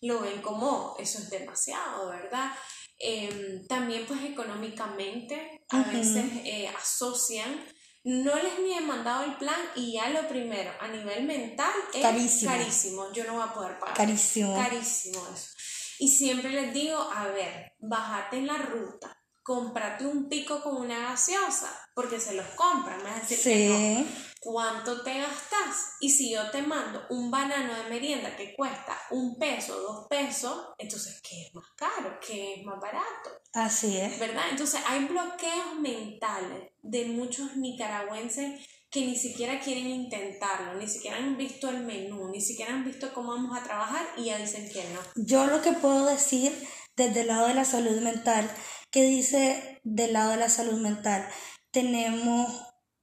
lo 0.00 0.18
ven 0.18 0.42
como 0.42 0.96
eso 0.98 1.20
es 1.20 1.30
demasiado, 1.30 2.08
¿verdad? 2.08 2.50
Em, 2.98 3.64
también 3.68 4.04
pues 4.04 4.24
económicamente 4.24 5.64
a 5.68 5.84
veces 5.84 6.24
eh, 6.44 6.66
asocian 6.76 7.64
no 8.06 8.36
les 8.36 8.60
ni 8.60 8.72
he 8.72 8.80
mandado 8.80 9.24
el 9.24 9.36
plan 9.36 9.60
y 9.74 9.94
ya 9.94 10.10
lo 10.10 10.28
primero, 10.28 10.70
a 10.80 10.86
nivel 10.86 11.24
mental, 11.24 11.72
es 11.92 12.02
carísimo. 12.02 12.52
carísimo. 12.52 13.12
Yo 13.12 13.24
no 13.24 13.34
voy 13.34 13.42
a 13.42 13.52
poder 13.52 13.80
pagar. 13.80 13.96
Carísimo. 13.96 14.54
Carísimo 14.54 15.26
eso. 15.34 15.55
Y 15.98 16.08
siempre 16.08 16.50
les 16.50 16.72
digo, 16.72 16.98
a 16.98 17.28
ver, 17.28 17.72
bájate 17.78 18.38
en 18.38 18.46
la 18.46 18.58
ruta, 18.58 19.22
cómprate 19.42 20.06
un 20.06 20.28
pico 20.28 20.62
con 20.62 20.76
una 20.76 21.10
gaseosa, 21.10 21.70
porque 21.94 22.18
se 22.18 22.34
los 22.34 22.46
compran, 22.56 23.02
me 23.02 23.20
decir 23.20 23.38
sí. 23.38 24.06
¿Cuánto 24.40 25.02
te 25.02 25.18
gastas? 25.18 25.96
Y 26.00 26.10
si 26.10 26.32
yo 26.32 26.50
te 26.50 26.62
mando 26.62 27.02
un 27.10 27.30
banano 27.30 27.74
de 27.74 27.90
merienda 27.90 28.36
que 28.36 28.54
cuesta 28.54 28.96
un 29.10 29.38
peso, 29.38 29.80
dos 29.80 30.06
pesos, 30.08 30.68
entonces, 30.78 31.20
¿qué 31.22 31.46
es 31.46 31.54
más 31.54 31.66
caro? 31.76 32.18
¿Qué 32.24 32.54
es 32.54 32.64
más 32.64 32.78
barato? 32.80 33.30
Así 33.54 33.96
es. 33.96 34.18
¿Verdad? 34.18 34.44
Entonces, 34.50 34.80
hay 34.86 35.06
bloqueos 35.06 35.80
mentales 35.80 36.70
de 36.82 37.06
muchos 37.06 37.56
nicaragüenses 37.56 38.60
que 38.96 39.04
ni 39.04 39.14
siquiera 39.14 39.60
quieren 39.60 39.88
intentarlo, 39.88 40.80
ni 40.80 40.88
siquiera 40.88 41.18
han 41.18 41.36
visto 41.36 41.68
el 41.68 41.84
menú, 41.84 42.30
ni 42.30 42.40
siquiera 42.40 42.72
han 42.72 42.82
visto 42.82 43.12
cómo 43.12 43.32
vamos 43.32 43.54
a 43.54 43.62
trabajar 43.62 44.06
y 44.16 44.24
ya 44.24 44.38
dicen 44.38 44.66
que 44.72 44.82
no. 44.88 45.00
Yo 45.16 45.46
lo 45.46 45.60
que 45.60 45.72
puedo 45.72 46.06
decir 46.06 46.50
desde 46.96 47.20
el 47.20 47.26
lado 47.26 47.46
de 47.46 47.52
la 47.52 47.66
salud 47.66 48.00
mental, 48.00 48.50
que 48.90 49.02
dice 49.02 49.82
del 49.84 50.14
lado 50.14 50.30
de 50.30 50.38
la 50.38 50.48
salud 50.48 50.80
mental, 50.80 51.28
tenemos 51.70 52.62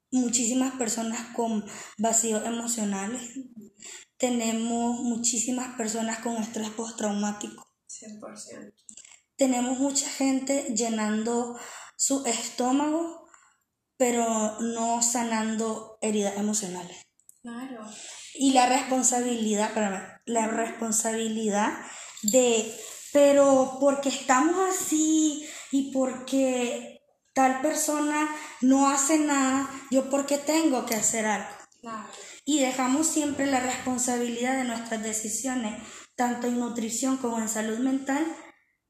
muchísimas 0.09 0.73
personas 0.77 1.27
con 1.35 1.63
vacíos 1.99 2.43
emocionales, 2.43 3.29
tenemos 4.17 4.99
muchísimas 4.99 5.77
personas 5.77 6.17
con 6.23 6.37
estrés 6.37 6.71
postraumático. 6.71 7.67
100%. 7.87 8.73
Tenemos 9.35 9.77
mucha 9.77 10.09
gente 10.09 10.73
llenando 10.75 11.55
su 11.95 12.25
estómago, 12.25 13.22
pero 14.03 14.59
no 14.59 15.01
sanando 15.01 15.97
heridas 16.01 16.35
emocionales. 16.35 16.97
Claro. 17.41 17.85
Y 18.33 18.51
la 18.51 18.67
responsabilidad, 18.67 19.67
espérame, 19.67 20.19
la 20.25 20.47
responsabilidad 20.47 21.71
de, 22.23 22.69
pero 23.13 23.77
porque 23.79 24.09
estamos 24.09 24.57
así 24.75 25.47
y 25.71 25.93
porque 25.93 26.99
tal 27.33 27.61
persona 27.61 28.27
no 28.59 28.89
hace 28.89 29.19
nada, 29.19 29.69
yo 29.89 30.09
porque 30.09 30.37
tengo 30.37 30.85
que 30.85 30.95
hacer 30.95 31.25
algo. 31.25 31.55
Y 32.43 32.59
dejamos 32.59 33.07
siempre 33.07 33.45
la 33.45 33.61
responsabilidad 33.61 34.57
de 34.57 34.65
nuestras 34.65 35.01
decisiones, 35.01 35.81
tanto 36.17 36.47
en 36.47 36.59
nutrición 36.59 37.15
como 37.15 37.39
en 37.39 37.47
salud 37.47 37.77
mental, 37.77 38.25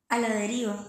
a 0.10 0.18
la 0.18 0.30
deriva. 0.30 0.88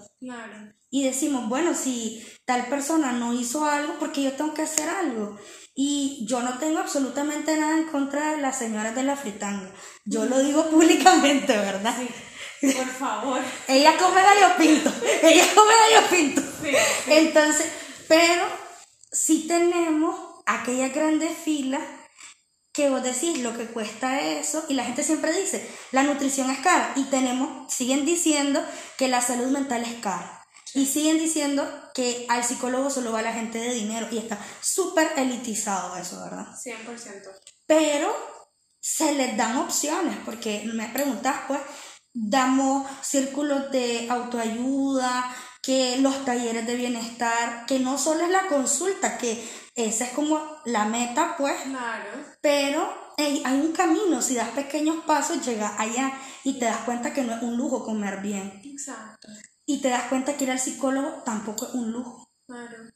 Y 0.95 1.03
decimos, 1.03 1.49
bueno, 1.49 1.75
si 1.75 2.25
tal 2.45 2.67
persona 2.67 3.11
no 3.11 3.33
hizo 3.33 3.65
algo, 3.65 3.97
porque 3.99 4.23
yo 4.23 4.35
tengo 4.35 4.55
que 4.55 4.63
hacer 4.63 4.89
algo. 4.89 5.37
Y 5.75 6.25
yo 6.25 6.41
no 6.41 6.57
tengo 6.59 6.79
absolutamente 6.79 7.57
nada 7.57 7.77
en 7.77 7.87
contra 7.87 8.31
de 8.31 8.41
las 8.41 8.57
señoras 8.57 8.95
de 8.95 9.03
la 9.03 9.17
fritanga. 9.17 9.73
Yo 10.05 10.25
lo 10.27 10.39
digo 10.39 10.71
públicamente, 10.71 11.57
¿verdad? 11.57 11.97
Por 12.61 12.87
favor. 12.87 13.41
Ella 13.67 13.97
come 13.99 14.23
gallo 14.23 14.57
pinto. 14.57 14.93
Ella 15.25 15.45
come 15.53 15.73
gallo 15.75 16.07
pinto. 16.11 16.43
Entonces, 17.09 17.67
pero 18.07 18.45
si 19.11 19.49
tenemos 19.49 20.15
aquellas 20.47 20.95
grandes 20.95 21.37
filas 21.37 21.83
que 22.73 22.89
vos 22.89 23.03
decís 23.03 23.41
lo 23.41 23.59
que 23.59 23.67
cuesta 23.67 24.21
eso 24.21 24.65
y 24.69 24.75
la 24.75 24.85
gente 24.85 25.03
siempre 25.03 25.33
dice, 25.33 25.69
la 25.91 26.05
nutrición 26.05 26.51
es 26.51 26.61
cara 26.61 26.93
y 26.95 27.03
tenemos, 27.07 27.75
siguen 27.75 28.05
diciendo 28.05 28.65
que 28.97 29.09
la 29.09 29.21
salud 29.21 29.49
mental 29.49 29.83
es 29.83 29.95
cara. 29.95 30.44
Y 30.75 30.87
siguen 30.87 31.19
diciendo 31.19 31.65
que 31.95 32.27
al 32.29 32.45
psicólogo 32.45 32.91
solo 32.91 33.13
va 33.13 33.23
la 33.23 33.33
gente 33.33 33.59
de 33.59 33.73
dinero 33.73 34.09
y 34.11 34.19
está 34.19 34.39
súper 34.61 35.13
elitizado 35.17 35.97
eso, 35.97 36.21
¿verdad? 36.21 36.49
100%. 36.53 37.31
Pero 37.67 38.13
se 38.81 39.15
les 39.15 39.37
dan 39.37 39.57
opciones, 39.59 40.19
porque 40.25 40.69
me 40.75 40.89
preguntas, 40.89 41.37
pues, 41.47 41.61
damos 42.13 42.87
círculos 43.03 43.71
de 43.71 44.09
autoayuda, 44.11 45.35
que 45.63 45.97
los 45.99 46.25
talleres 46.25 46.67
de 46.67 46.77
bienestar, 46.77 47.65
que 47.67 47.79
no 47.79 47.97
solo 47.97 48.25
es 48.25 48.31
la 48.31 48.49
consulta, 48.49 49.17
que 49.17 49.49
esa 49.75 50.05
es 50.05 50.11
como 50.11 50.39
la 50.67 50.85
meta, 50.85 51.37
pues, 51.39 51.57
claro. 51.63 52.11
pero 52.41 52.93
hay 53.17 53.61
un 53.61 53.73
camino, 53.73 54.21
si 54.21 54.35
das 54.35 54.51
pequeños 54.51 55.05
pasos, 55.07 55.45
llegas 55.47 55.73
allá 55.79 56.13
y 56.43 56.59
te 56.59 56.67
das 56.67 56.79
cuenta 56.79 57.13
que 57.13 57.23
no 57.23 57.35
es 57.35 57.43
un 57.43 57.57
lujo 57.57 57.85
comer 57.85 58.21
bien. 58.21 58.61
Exacto. 58.65 59.29
Y 59.67 59.81
te 59.81 59.89
das 59.89 60.09
cuenta 60.09 60.37
que 60.37 60.45
ir 60.45 60.51
al 60.51 60.61
psicólogo 60.61 61.23
tampoco 61.25 61.67
es 61.67 61.75
un 61.75 61.93
lujo. 61.93 62.29
Claro. 62.47 62.91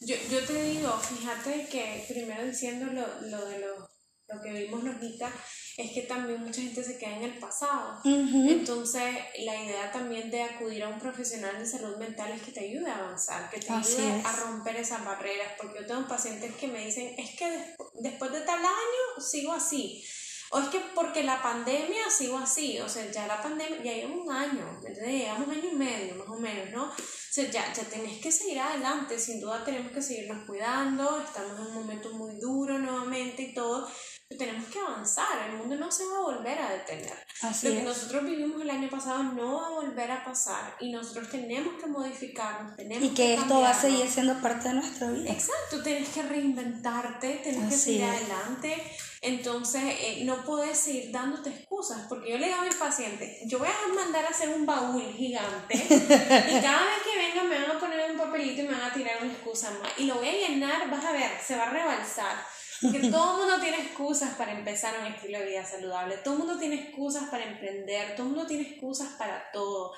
Yo, 0.00 0.16
yo 0.30 0.44
te 0.44 0.64
digo, 0.64 0.98
fíjate 0.98 1.68
que 1.68 2.04
primero 2.08 2.44
diciendo 2.44 2.86
lo, 2.86 3.28
lo 3.28 3.44
de 3.44 3.58
lo, 3.58 3.90
lo 4.28 4.40
que 4.40 4.52
vimos 4.52 4.82
Nojita, 4.82 5.30
es 5.76 5.92
que 5.92 6.02
también 6.02 6.40
mucha 6.42 6.60
gente 6.62 6.82
se 6.82 6.98
queda 6.98 7.16
en 7.16 7.24
el 7.24 7.38
pasado. 7.38 8.00
Entonces, 8.04 9.14
la 9.44 9.62
idea 9.62 9.92
también 9.92 10.30
de 10.30 10.42
acudir 10.42 10.82
a 10.82 10.88
un 10.88 10.98
profesional 10.98 11.58
de 11.58 11.66
salud 11.66 11.96
mental 11.96 12.32
es 12.32 12.42
que 12.42 12.52
te 12.52 12.60
ayude 12.60 12.90
a 12.90 12.98
avanzar, 12.98 13.50
que 13.50 13.60
te 13.60 13.72
ayude 13.72 14.22
a 14.24 14.36
romper 14.36 14.76
esas 14.76 15.04
barreras, 15.04 15.52
porque 15.58 15.80
yo 15.80 15.86
tengo 15.86 16.08
pacientes 16.08 16.54
que 16.56 16.68
me 16.68 16.84
dicen, 16.84 17.14
es 17.18 17.36
que 17.36 17.74
después 18.00 18.32
de 18.32 18.40
tal 18.40 18.58
año 18.58 19.20
sigo 19.20 19.52
así. 19.52 20.04
O 20.52 20.58
es 20.58 20.68
que 20.68 20.80
porque 20.96 21.22
la 21.22 21.40
pandemia 21.40 22.10
sigo 22.10 22.36
así, 22.36 22.80
o 22.80 22.88
sea, 22.88 23.08
ya 23.10 23.26
la 23.28 23.40
pandemia, 23.40 23.82
ya 23.82 23.94
lleva 23.94 24.14
un 24.14 24.32
año. 24.32 24.80
Llevamos 24.82 25.46
un 25.46 25.54
año 25.54 25.68
y 25.70 25.76
medio, 25.76 26.16
más 26.16 26.28
o 26.28 26.34
menos, 26.34 26.70
¿no? 26.70 26.84
O 26.86 27.32
sea, 27.32 27.48
ya, 27.48 27.72
ya 27.72 27.84
tenés 27.84 28.20
que 28.20 28.32
seguir 28.32 28.58
adelante, 28.58 29.16
sin 29.16 29.40
duda 29.40 29.64
tenemos 29.64 29.92
que 29.92 30.02
seguirnos 30.02 30.44
cuidando, 30.46 31.20
estamos 31.20 31.52
en 31.60 31.66
un 31.66 31.74
momento 31.74 32.12
muy 32.14 32.34
duro 32.40 32.76
nuevamente 32.78 33.42
y 33.42 33.54
todo, 33.54 33.88
tenemos 34.36 34.66
que 34.68 34.80
avanzar, 34.80 35.48
el 35.48 35.56
mundo 35.56 35.76
no 35.76 35.90
se 35.90 36.04
va 36.06 36.18
a 36.18 36.20
volver 36.22 36.58
a 36.58 36.70
detener. 36.72 37.16
Lo 37.42 37.70
que 37.70 37.82
nosotros 37.82 38.24
vivimos 38.24 38.60
el 38.60 38.70
año 38.70 38.90
pasado 38.90 39.22
no 39.22 39.60
va 39.60 39.66
a 39.66 39.70
volver 39.70 40.10
a 40.10 40.24
pasar 40.24 40.76
y 40.80 40.90
nosotros 40.90 41.30
tenemos 41.30 41.80
que 41.80 41.86
modificarnos, 41.86 42.76
tenemos 42.76 43.04
y 43.08 43.14
que, 43.14 43.34
esto 43.34 43.60
va 43.60 43.70
a 43.70 43.80
seguir 43.80 44.08
siendo 44.08 44.40
parte 44.40 44.68
de 44.68 44.74
nuestra 44.74 45.10
vida. 45.10 45.30
Exacto, 45.30 45.82
tienes 45.84 46.08
que 46.08 46.22
reinventarte, 46.22 47.40
tienes 47.44 47.72
que 47.72 47.78
seguir 47.78 48.04
adelante. 48.04 48.82
Entonces, 49.22 49.82
eh, 49.84 50.22
no 50.24 50.44
puedes 50.44 50.78
seguir 50.78 51.12
dándote 51.12 51.50
excusas, 51.50 52.06
porque 52.08 52.30
yo 52.30 52.38
le 52.38 52.46
digo 52.46 52.58
a 52.58 52.64
mis 52.64 52.76
pacientes, 52.76 53.40
yo 53.46 53.58
voy 53.58 53.68
a 53.68 53.94
mandar 53.94 54.24
a 54.24 54.28
hacer 54.28 54.48
un 54.48 54.64
baúl 54.64 55.02
gigante 55.12 55.74
y 55.74 55.78
cada 56.62 56.86
vez 56.86 57.02
que 57.04 57.18
vengan 57.18 57.48
me 57.48 57.60
van 57.60 57.76
a 57.76 57.78
poner 57.78 58.10
un 58.10 58.16
papelito 58.16 58.62
y 58.62 58.64
me 58.64 58.72
van 58.72 58.90
a 58.90 58.94
tirar 58.94 59.22
una 59.22 59.32
excusa 59.32 59.70
más. 59.72 59.90
Y 59.98 60.04
lo 60.04 60.14
voy 60.14 60.28
a 60.28 60.48
llenar, 60.48 60.88
vas 60.88 61.04
a 61.04 61.12
ver, 61.12 61.30
se 61.38 61.54
va 61.54 61.64
a 61.64 61.70
rebalsar 61.70 62.36
porque 62.80 62.98
todo 63.10 63.32
el 63.32 63.46
mundo 63.46 63.60
tiene 63.62 63.82
excusas 63.82 64.34
para 64.36 64.52
empezar 64.52 64.94
un 65.00 65.06
estilo 65.06 65.38
de 65.38 65.46
vida 65.46 65.64
saludable, 65.64 66.16
todo 66.18 66.34
el 66.34 66.40
mundo 66.40 66.58
tiene 66.58 66.76
excusas 66.76 67.28
para 67.28 67.44
emprender, 67.44 68.16
todo 68.16 68.26
el 68.26 68.32
mundo 68.32 68.46
tiene 68.46 68.62
excusas 68.62 69.16
para 69.18 69.50
todo. 69.52 69.92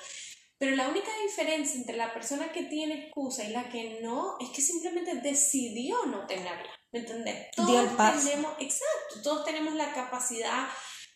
Pero 0.58 0.76
la 0.76 0.88
única 0.88 1.10
diferencia 1.24 1.78
entre 1.78 1.96
la 1.96 2.12
persona 2.12 2.52
que 2.52 2.64
tiene 2.64 3.06
excusa 3.06 3.44
y 3.44 3.52
la 3.52 3.68
que 3.68 4.00
no 4.02 4.36
es 4.40 4.50
que 4.50 4.62
simplemente 4.62 5.16
decidió 5.16 6.06
no 6.06 6.26
tenerla. 6.26 6.81
¿Me 6.92 7.00
entendés? 7.00 7.50
Todos 7.56 8.24
tenemos, 8.24 8.52
exacto, 8.58 9.22
todos 9.22 9.44
tenemos 9.46 9.74
la 9.74 9.92
capacidad, 9.94 10.68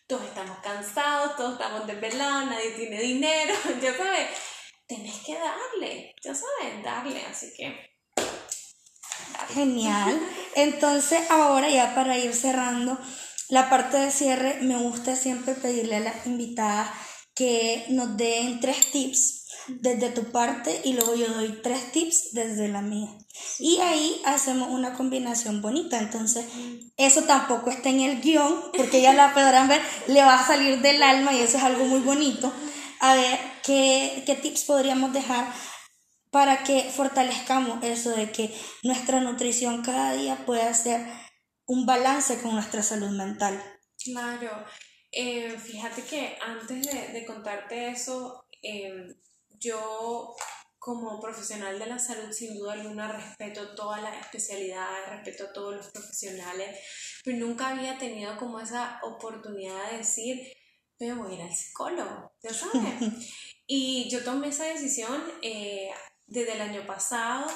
todos 0.07 0.23
estamos 0.23 0.57
cansados, 0.59 1.35
todos 1.35 1.53
estamos 1.53 1.85
desvelados, 1.85 2.49
nadie 2.49 2.71
tiene 2.71 2.99
dinero, 2.99 3.53
ya 3.81 3.95
sabes, 3.95 4.27
tenés 4.87 5.15
que 5.23 5.35
darle, 5.35 6.15
ya 6.23 6.33
sabes, 6.33 6.83
darle, 6.83 7.23
así 7.25 7.53
que 7.55 7.97
Genial. 9.53 10.19
Entonces, 10.55 11.29
ahora 11.29 11.69
ya 11.69 11.93
para 11.95 12.17
ir 12.17 12.33
cerrando 12.33 12.97
la 13.49 13.69
parte 13.69 13.97
de 13.97 14.11
cierre, 14.11 14.57
me 14.61 14.77
gusta 14.77 15.15
siempre 15.15 15.53
pedirle 15.53 15.97
a 15.97 16.01
las 16.01 16.25
invitadas 16.25 16.89
que 17.35 17.85
nos 17.89 18.17
den 18.17 18.59
tres 18.59 18.91
tips 18.91 19.36
desde 19.67 20.09
tu 20.09 20.25
parte 20.31 20.81
y 20.83 20.93
luego 20.93 21.15
yo 21.15 21.27
doy 21.27 21.59
tres 21.61 21.91
tips 21.91 22.33
desde 22.33 22.67
la 22.67 22.81
mía. 22.81 23.09
Y 23.59 23.77
ahí 23.79 24.21
hacemos 24.25 24.69
una 24.69 24.93
combinación 24.93 25.61
bonita. 25.61 25.99
Entonces, 25.99 26.45
eso 26.97 27.23
tampoco 27.23 27.69
está 27.69 27.89
en 27.89 28.01
el 28.01 28.21
guion, 28.21 28.71
porque 28.75 29.01
ya 29.01 29.13
la 29.13 29.33
podrán 29.33 29.67
ver, 29.67 29.81
le 30.07 30.21
va 30.21 30.39
a 30.39 30.47
salir 30.47 30.81
del 30.81 31.01
alma 31.03 31.33
y 31.33 31.39
eso 31.39 31.57
es 31.57 31.63
algo 31.63 31.85
muy 31.85 31.99
bonito. 31.99 32.51
A 32.99 33.15
ver, 33.15 33.39
¿qué, 33.63 34.23
qué 34.25 34.35
tips 34.35 34.63
podríamos 34.63 35.13
dejar 35.13 35.53
para 36.31 36.63
que 36.63 36.83
fortalezcamos 36.83 37.83
eso 37.83 38.11
de 38.11 38.31
que 38.31 38.53
nuestra 38.83 39.19
nutrición 39.19 39.81
cada 39.81 40.13
día 40.13 40.45
pueda 40.45 40.73
ser 40.73 41.05
un 41.65 41.85
balance 41.85 42.41
con 42.41 42.53
nuestra 42.53 42.81
salud 42.81 43.09
mental. 43.09 43.61
Claro, 44.03 44.65
eh, 45.11 45.57
fíjate 45.57 46.03
que 46.03 46.37
antes 46.41 46.91
de, 47.13 47.25
contarte 47.25 47.89
eso, 47.89 48.45
em, 48.61 49.13
yo 49.59 50.35
como 50.87 51.19
profesional 51.19 51.77
de 51.77 51.85
la 51.85 51.99
salud, 51.99 52.31
sin 52.31 52.57
duda 52.57 52.73
alguna, 52.73 53.11
respeto 53.11 53.75
todas 53.75 54.01
las 54.01 54.21
especialidades, 54.21 55.09
respeto 55.09 55.45
a 55.45 55.53
todos 55.53 55.75
los 55.75 55.87
profesionales, 55.87 56.79
pero 57.25 57.37
nunca 57.37 57.69
había 57.69 57.97
tenido 57.97 58.37
como 58.37 58.59
esa 58.59 58.99
oportunidad 59.03 59.91
de 59.91 59.97
decir, 59.97 60.41
pero 60.97 61.17
voy 61.17 61.33
a 61.33 61.35
ir 61.35 61.41
al 61.41 61.53
psicólogo, 61.53 62.31
ya 62.41 62.53
sabes. 62.53 62.81
Y 63.69 64.09
yo 64.09 64.23
tomé 64.23 64.47
esa 64.47 64.63
decisión 64.63 65.21
eh, 65.41 65.89
desde 66.25 66.53
el 66.53 66.61
año 66.61 66.87
pasado 66.87 67.47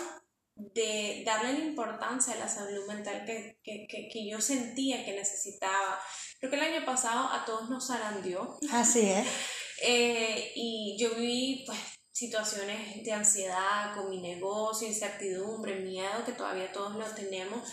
de 0.55 1.23
darle 1.25 1.53
la 1.53 1.65
importancia 1.65 2.33
a 2.33 2.37
la 2.37 2.49
salud 2.49 2.85
mental 2.85 3.23
que, 3.25 3.57
que, 3.63 3.87
que, 3.87 4.29
yo 4.29 4.41
sentía 4.41 5.05
que 5.05 5.13
necesitaba. 5.13 5.97
Creo 6.37 6.51
que 6.51 6.57
el 6.57 6.63
año 6.63 6.85
pasado 6.85 7.29
a 7.31 7.45
todos 7.45 7.69
nos 7.69 7.87
zarandeó. 7.87 8.59
Así 8.71 9.09
es. 9.09 9.25
Eh, 9.83 10.51
y 10.53 10.95
yo 10.99 11.15
viví 11.15 11.63
pues 11.65 11.79
situaciones 12.11 13.03
de 13.03 13.11
ansiedad 13.13 13.95
con 13.95 14.09
mi 14.09 14.21
negocio, 14.21 14.87
incertidumbre, 14.87 15.81
miedo, 15.81 16.23
que 16.25 16.33
todavía 16.33 16.71
todos 16.71 16.95
lo 16.95 17.05
tenemos, 17.15 17.69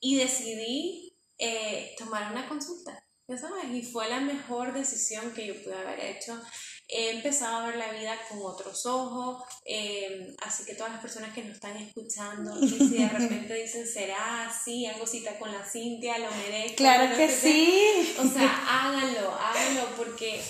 y 0.00 0.16
decidí 0.16 1.16
eh, 1.38 1.94
tomar 1.98 2.32
una 2.32 2.48
consulta, 2.48 3.04
ya 3.28 3.38
sabes, 3.38 3.64
y 3.72 3.82
fue 3.82 4.08
la 4.08 4.20
mejor 4.20 4.72
decisión 4.72 5.32
que 5.32 5.46
yo 5.46 5.62
pude 5.62 5.74
haber 5.74 6.00
hecho 6.00 6.40
he 6.92 7.10
empezado 7.10 7.56
a 7.56 7.66
ver 7.66 7.76
la 7.76 7.90
vida 7.92 8.18
con 8.28 8.38
otros 8.42 8.84
ojos, 8.84 9.42
em, 9.64 10.34
así 10.42 10.64
que 10.64 10.74
todas 10.74 10.92
las 10.92 11.00
personas 11.00 11.32
que 11.32 11.42
nos 11.42 11.54
están 11.54 11.76
escuchando, 11.78 12.54
y 12.60 12.68
si 12.68 12.98
de 12.98 13.08
repente 13.08 13.54
dicen, 13.54 13.86
será 13.86 14.46
así, 14.46 14.84
hago 14.86 15.06
cita 15.06 15.38
con 15.38 15.50
la 15.50 15.64
Cintia, 15.64 16.18
lo 16.18 16.30
merezco. 16.30 16.76
Claro 16.76 17.16
que 17.16 17.30
sí. 17.30 18.14
O 18.18 18.28
sea, 18.28 18.62
háganlo, 18.68 19.34
háganlo 19.34 19.96
porque 19.96 20.42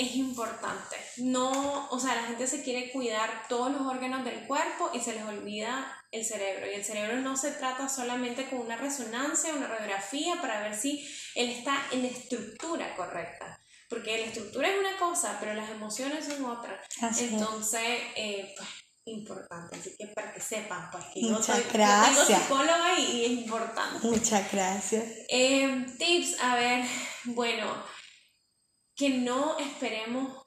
es 0.00 0.16
importante. 0.16 0.96
No, 1.18 1.88
o 1.90 2.00
sea, 2.00 2.14
la 2.14 2.24
gente 2.24 2.46
se 2.46 2.62
quiere 2.62 2.90
cuidar 2.90 3.46
todos 3.48 3.70
los 3.70 3.82
órganos 3.82 4.24
del 4.24 4.46
cuerpo 4.46 4.90
y 4.92 5.00
se 5.00 5.14
les 5.14 5.24
olvida 5.24 6.04
el 6.10 6.24
cerebro. 6.24 6.66
Y 6.70 6.74
el 6.74 6.84
cerebro 6.84 7.16
no 7.18 7.36
se 7.36 7.52
trata 7.52 7.88
solamente 7.88 8.48
con 8.48 8.60
una 8.60 8.76
resonancia, 8.76 9.54
una 9.54 9.68
radiografía 9.68 10.40
para 10.40 10.60
ver 10.60 10.74
si 10.74 11.06
él 11.34 11.50
está 11.50 11.76
en 11.92 12.04
estructura 12.04 12.96
correcta 12.96 13.60
porque 13.90 14.18
la 14.18 14.26
estructura 14.26 14.68
es 14.68 14.78
una 14.78 14.96
cosa, 14.96 15.36
pero 15.40 15.52
las 15.52 15.68
emociones 15.68 16.24
son 16.24 16.44
otra. 16.44 16.80
Entonces, 17.18 17.98
eh, 18.14 18.54
pues, 18.56 18.68
importante, 19.04 19.76
así 19.76 19.96
que 19.98 20.06
para 20.08 20.32
que 20.32 20.40
sepan, 20.40 20.90
pues 20.92 21.04
que 21.12 21.22
yo 21.22 21.42
soy 21.42 21.60
gracias. 21.72 22.42
psicóloga 22.42 22.98
y, 23.00 23.24
es 23.24 23.30
importante. 23.32 24.06
Muchas 24.06 24.52
gracias. 24.52 25.04
Eh, 25.28 25.86
tips, 25.98 26.40
a 26.40 26.54
ver, 26.54 26.84
bueno, 27.24 27.66
que 29.00 29.08
no 29.08 29.58
esperemos 29.58 30.46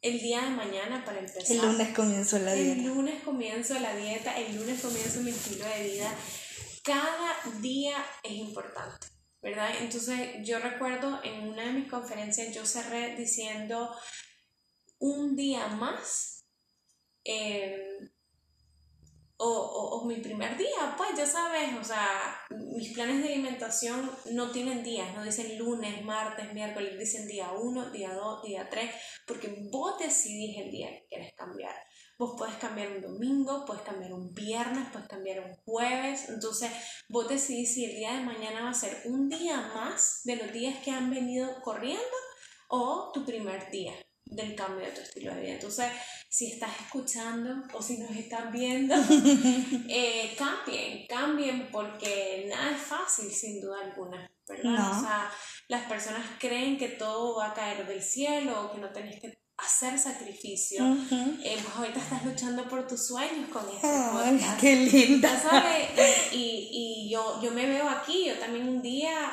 el 0.00 0.20
día 0.20 0.42
de 0.42 0.50
mañana 0.50 1.04
para 1.04 1.18
empezar. 1.18 1.42
El 1.50 1.60
lunes 1.60 1.92
comienzo 1.92 2.38
la 2.38 2.54
dieta. 2.54 2.72
El 2.72 2.86
lunes 2.86 3.22
comienzo 3.24 3.80
la 3.80 3.96
dieta, 3.96 4.38
el 4.38 4.56
lunes 4.56 4.80
comienzo 4.80 5.20
mi 5.22 5.30
estilo 5.30 5.64
de 5.66 5.88
vida. 5.90 6.14
Cada 6.84 7.34
día 7.60 7.96
es 8.22 8.30
importante. 8.30 9.08
¿verdad? 9.42 9.70
Entonces 9.80 10.46
yo 10.46 10.60
recuerdo 10.60 11.20
en 11.24 11.48
una 11.48 11.64
de 11.64 11.72
mis 11.72 11.90
conferencias 11.90 12.54
yo 12.54 12.64
cerré 12.64 13.16
diciendo 13.16 13.94
un 14.98 15.36
día 15.36 15.66
más 15.68 16.44
em, 17.24 18.10
o, 19.40 20.00
o, 20.00 20.04
mi 20.04 20.16
primer 20.16 20.56
día, 20.56 20.94
pues 20.96 21.10
ya 21.16 21.24
sabes, 21.24 21.70
o 21.80 21.84
sea, 21.84 22.40
mis 22.50 22.92
planes 22.92 23.22
de 23.22 23.34
alimentación 23.34 24.10
no 24.32 24.50
tienen 24.50 24.82
días, 24.82 25.14
no 25.14 25.22
dicen 25.22 25.56
lunes, 25.56 26.04
martes, 26.04 26.52
miércoles, 26.52 26.98
dicen 26.98 27.28
día 27.28 27.52
1, 27.52 27.90
día 27.90 28.12
2, 28.14 28.42
día 28.42 28.68
3, 28.68 28.90
porque 29.26 29.68
vos 29.70 29.96
decidís 29.98 30.58
el 30.58 30.72
día 30.72 30.90
que 30.90 31.06
quieres 31.08 31.34
cambiar. 31.34 31.74
Vos 32.18 32.34
puedes 32.36 32.56
cambiar 32.56 32.90
un 32.90 33.02
domingo, 33.02 33.64
puedes 33.64 33.84
cambiar 33.84 34.12
un 34.12 34.34
viernes, 34.34 34.88
puedes 34.92 35.06
cambiar 35.06 35.38
un 35.38 35.54
jueves. 35.54 36.28
Entonces, 36.28 36.72
vos 37.08 37.28
decidís 37.28 37.74
si 37.74 37.84
el 37.84 37.94
día 37.94 38.14
de 38.14 38.24
mañana 38.24 38.64
va 38.64 38.70
a 38.70 38.74
ser 38.74 39.02
un 39.04 39.28
día 39.28 39.60
más 39.72 40.22
de 40.24 40.34
los 40.34 40.52
días 40.52 40.82
que 40.82 40.90
han 40.90 41.10
venido 41.10 41.60
corriendo 41.62 42.02
o 42.70 43.12
tu 43.14 43.24
primer 43.24 43.70
día 43.70 43.94
del 44.24 44.54
cambio 44.56 44.84
de 44.84 44.92
tu 44.92 45.00
estilo 45.00 45.34
de 45.34 45.42
vida. 45.42 45.52
Entonces, 45.54 45.86
si 46.28 46.52
estás 46.52 46.70
escuchando 46.80 47.62
o 47.72 47.82
si 47.82 47.98
nos 47.98 48.10
estás 48.10 48.52
viendo, 48.52 48.94
eh, 49.88 50.34
cambien, 50.36 51.06
cambien 51.06 51.68
porque 51.72 52.46
nada 52.48 52.76
es 52.76 52.82
fácil 52.82 53.30
sin 53.30 53.60
duda 53.60 53.80
alguna, 53.82 54.30
¿verdad? 54.46 54.90
O 54.90 55.00
sea, 55.00 55.30
las 55.68 55.84
personas 55.84 56.24
creen 56.38 56.76
que 56.76 56.88
todo 56.88 57.38
va 57.38 57.48
a 57.48 57.54
caer 57.54 57.86
del 57.86 58.02
cielo 58.02 58.70
que 58.72 58.80
no 58.80 58.90
tenés 58.90 59.20
que 59.20 59.38
hacer 59.56 59.98
sacrificio. 59.98 60.84
Eh, 61.42 61.58
pues 61.62 61.76
ahorita 61.76 61.98
estás 61.98 62.24
luchando 62.24 62.68
por 62.68 62.86
tus 62.86 63.08
sueños 63.08 63.48
con 63.50 63.66
este 63.68 63.86
Ay, 63.86 64.40
¡Qué 64.60 64.76
linda! 64.76 65.36
¿sabes? 65.40 65.88
Y, 66.32 66.68
y, 66.70 67.10
yo, 67.10 67.40
yo 67.42 67.50
me 67.50 67.66
veo 67.66 67.88
aquí, 67.88 68.26
yo 68.26 68.38
también 68.38 68.68
un 68.68 68.82
día 68.82 69.30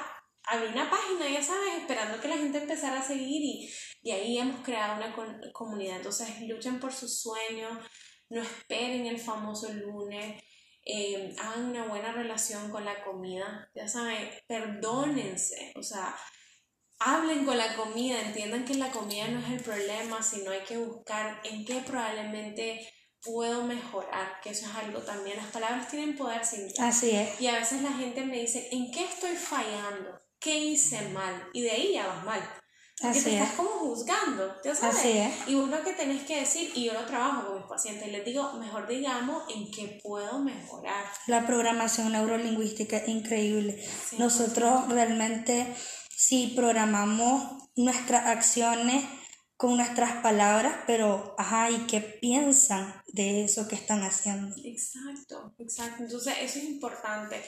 abrí 0.47 0.67
una 0.67 0.89
página, 0.89 1.29
ya 1.29 1.41
sabes, 1.41 1.75
esperando 1.81 2.19
que 2.19 2.27
la 2.27 2.38
gente 2.38 2.60
empezara 2.60 2.99
a 2.99 3.03
seguir 3.03 3.41
y, 3.41 3.73
y 4.01 4.12
ahí 4.12 4.38
hemos 4.38 4.63
creado 4.63 4.97
una 4.97 5.15
comunidad. 5.53 5.97
Entonces, 5.97 6.41
luchen 6.41 6.79
por 6.79 6.93
sus 6.93 7.21
sueños, 7.21 7.71
no 8.29 8.41
esperen 8.41 9.05
el 9.05 9.19
famoso 9.19 9.71
lunes. 9.73 10.43
Eh, 10.88 11.36
hagan 11.39 11.71
una 11.71 11.88
buena 11.88 12.12
relación 12.12 12.69
con 12.69 12.86
la 12.86 13.03
comida, 13.03 13.71
ya 13.73 13.88
saben, 13.88 14.29
perdónense, 14.47 15.73
o 15.75 15.81
sea, 15.81 16.15
hablen 16.99 17.43
con 17.43 17.58
la 17.58 17.75
comida, 17.75 18.21
entiendan 18.21 18.65
que 18.65 18.75
la 18.75 18.91
comida 18.91 19.27
no 19.27 19.39
es 19.39 19.49
el 19.49 19.62
problema, 19.62 20.21
sino 20.21 20.51
hay 20.51 20.62
que 20.62 20.77
buscar 20.77 21.41
en 21.43 21.65
qué 21.65 21.81
probablemente 21.81 22.88
puedo 23.19 23.63
mejorar, 23.63 24.39
que 24.43 24.51
eso 24.51 24.67
es 24.67 24.75
algo 24.75 24.99
también, 24.99 25.38
las 25.38 25.47
palabras 25.47 25.88
tienen 25.88 26.15
poder 26.15 26.45
sin 26.45 26.67
Así 26.79 27.15
es. 27.15 27.41
Y 27.41 27.47
a 27.47 27.55
veces 27.55 27.81
la 27.81 27.93
gente 27.93 28.23
me 28.23 28.39
dice, 28.41 28.69
¿en 28.71 28.91
qué 28.91 29.05
estoy 29.05 29.36
fallando? 29.36 30.21
¿Qué 30.45 30.60
hice 30.60 31.10
mal? 31.10 31.49
Y 31.53 31.63
de 31.63 31.71
ahí 31.71 31.93
ya 31.93 32.05
vas 32.05 32.23
mal. 32.23 32.49
Porque 33.01 33.19
te 33.19 33.34
estás 33.34 33.55
como 33.55 33.69
juzgando, 33.69 34.55
¿ya 34.63 34.75
sabes? 34.75 34.97
Así 34.97 35.17
es. 35.17 35.34
Y 35.47 35.55
uno 35.55 35.84
que 35.84 35.93
tenés 35.93 36.23
que 36.23 36.41
decir, 36.41 36.71
y 36.75 36.86
yo 36.86 36.93
lo 36.93 37.03
trabajo 37.08 37.47
con 37.47 37.58
mis 37.58 37.65
pacientes, 37.65 38.10
les 38.10 38.23
digo, 38.23 38.53
mejor 38.53 38.88
digamos 38.88 39.43
en 39.51 39.71
qué 39.71 39.99
puedo 40.03 40.38
mejorar. 40.38 41.03
La 41.25 41.47
programación 41.47 42.12
neurolingüística 42.12 42.97
es 42.97 43.08
increíble. 43.08 43.84
Nosotros 44.19 44.88
realmente 44.88 45.75
si 46.15 46.53
programamos 46.55 47.69
nuestras 47.75 48.27
acciones 48.27 49.03
con 49.58 49.77
nuestras 49.77 50.21
palabras, 50.21 50.75
pero, 50.86 51.34
ajá, 51.39 51.71
¿y 51.71 51.88
qué 51.88 52.01
piensan 52.01 53.01
de 53.08 53.45
eso 53.45 53.67
que 53.67 53.75
están 53.75 54.03
haciendo? 54.03 54.55
Exacto, 54.63 55.55
exacto. 55.58 56.03
Entonces, 56.03 56.36
eso 56.41 56.60
es 56.60 56.65
importante. 56.65 57.41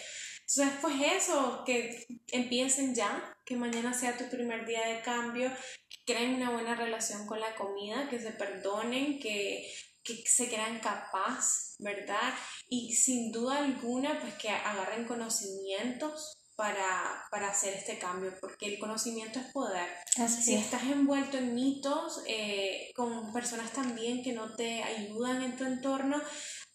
Entonces, 0.48 0.80
pues 0.82 0.96
eso, 1.02 1.64
que 1.66 2.06
empiecen 2.32 2.96
ya, 2.96 3.38
que 3.46 3.58
mañana 3.58 3.94
sea 3.94 4.18
tu 4.18 4.30
primer 4.30 4.66
día 4.66 4.88
de 4.88 5.02
cambio, 5.02 5.52
que 5.90 6.14
creen 6.14 6.36
una 6.36 6.52
buena 6.52 6.74
relación 6.74 7.28
con 7.28 7.42
la 7.42 7.54
comida, 7.56 8.08
que 8.10 8.20
se 8.20 8.32
perdonen, 8.32 9.20
que, 9.20 9.70
que 10.04 10.24
se 10.26 10.48
crean 10.48 10.80
capaz, 10.80 11.76
¿verdad? 11.80 12.34
Y 12.70 12.94
sin 12.94 13.34
duda 13.34 13.58
alguna, 13.58 14.22
pues 14.22 14.36
que 14.36 14.50
agarren 14.50 15.06
conocimientos 15.06 16.38
para, 16.56 17.28
para, 17.30 17.50
hacer 17.50 17.74
este 17.74 18.00
cambio, 18.00 18.34
porque 18.40 18.68
el 18.68 18.80
conocimiento 18.80 19.40
es 19.40 19.46
poder. 19.52 19.88
si 20.28 20.56
estás 20.56 20.84
envuelto 20.84 21.38
en 21.38 21.54
mitos, 21.54 22.24
eh, 22.26 22.92
con 22.96 23.32
personas 23.34 23.74
también 23.74 24.24
que 24.24 24.32
no 24.32 24.56
te 24.56 24.82
ayudan 24.82 25.44
en 25.44 25.58
tu 25.58 25.66
entorno, 25.66 26.20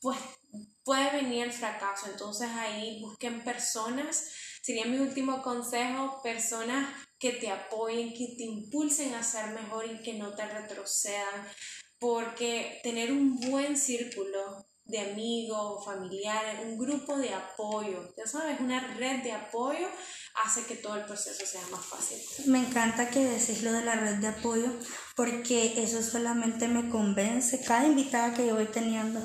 pues 0.00 0.18
puede 0.84 1.10
venir 1.12 1.44
el 1.44 1.52
fracaso. 1.52 2.06
Entonces 2.10 2.48
ahí 2.50 3.00
busquen 3.00 3.42
personas, 3.44 4.30
sería 4.62 4.86
mi 4.86 4.98
último 4.98 5.42
consejo, 5.42 6.20
personas 6.22 6.88
que 7.18 7.32
te 7.32 7.50
apoyen, 7.50 8.12
que 8.12 8.34
te 8.36 8.44
impulsen 8.44 9.14
a 9.14 9.22
ser 9.22 9.48
mejor 9.52 9.86
y 9.86 10.02
que 10.02 10.14
no 10.14 10.34
te 10.34 10.46
retrocedan, 10.46 11.46
porque 11.98 12.80
tener 12.82 13.12
un 13.12 13.38
buen 13.38 13.76
círculo 13.76 14.66
de 14.84 14.98
amigos, 14.98 15.84
familiares, 15.84 16.60
un 16.64 16.76
grupo 16.76 17.16
de 17.16 17.32
apoyo, 17.32 18.12
ya 18.16 18.26
sabes, 18.26 18.58
una 18.58 18.94
red 18.94 19.22
de 19.22 19.32
apoyo 19.32 19.86
hace 20.34 20.64
que 20.64 20.74
todo 20.74 20.96
el 20.96 21.04
proceso 21.04 21.46
sea 21.46 21.62
más 21.70 21.84
fácil. 21.86 22.18
Me 22.46 22.58
encanta 22.58 23.08
que 23.08 23.20
decís 23.20 23.62
lo 23.62 23.72
de 23.72 23.84
la 23.84 23.94
red 23.94 24.16
de 24.16 24.28
apoyo 24.28 24.66
porque 25.14 25.82
eso 25.82 26.02
solamente 26.02 26.66
me 26.66 26.90
convence, 26.90 27.62
cada 27.62 27.86
invitada 27.86 28.34
que 28.34 28.46
yo 28.48 28.56
voy 28.56 28.66
teniendo 28.66 29.20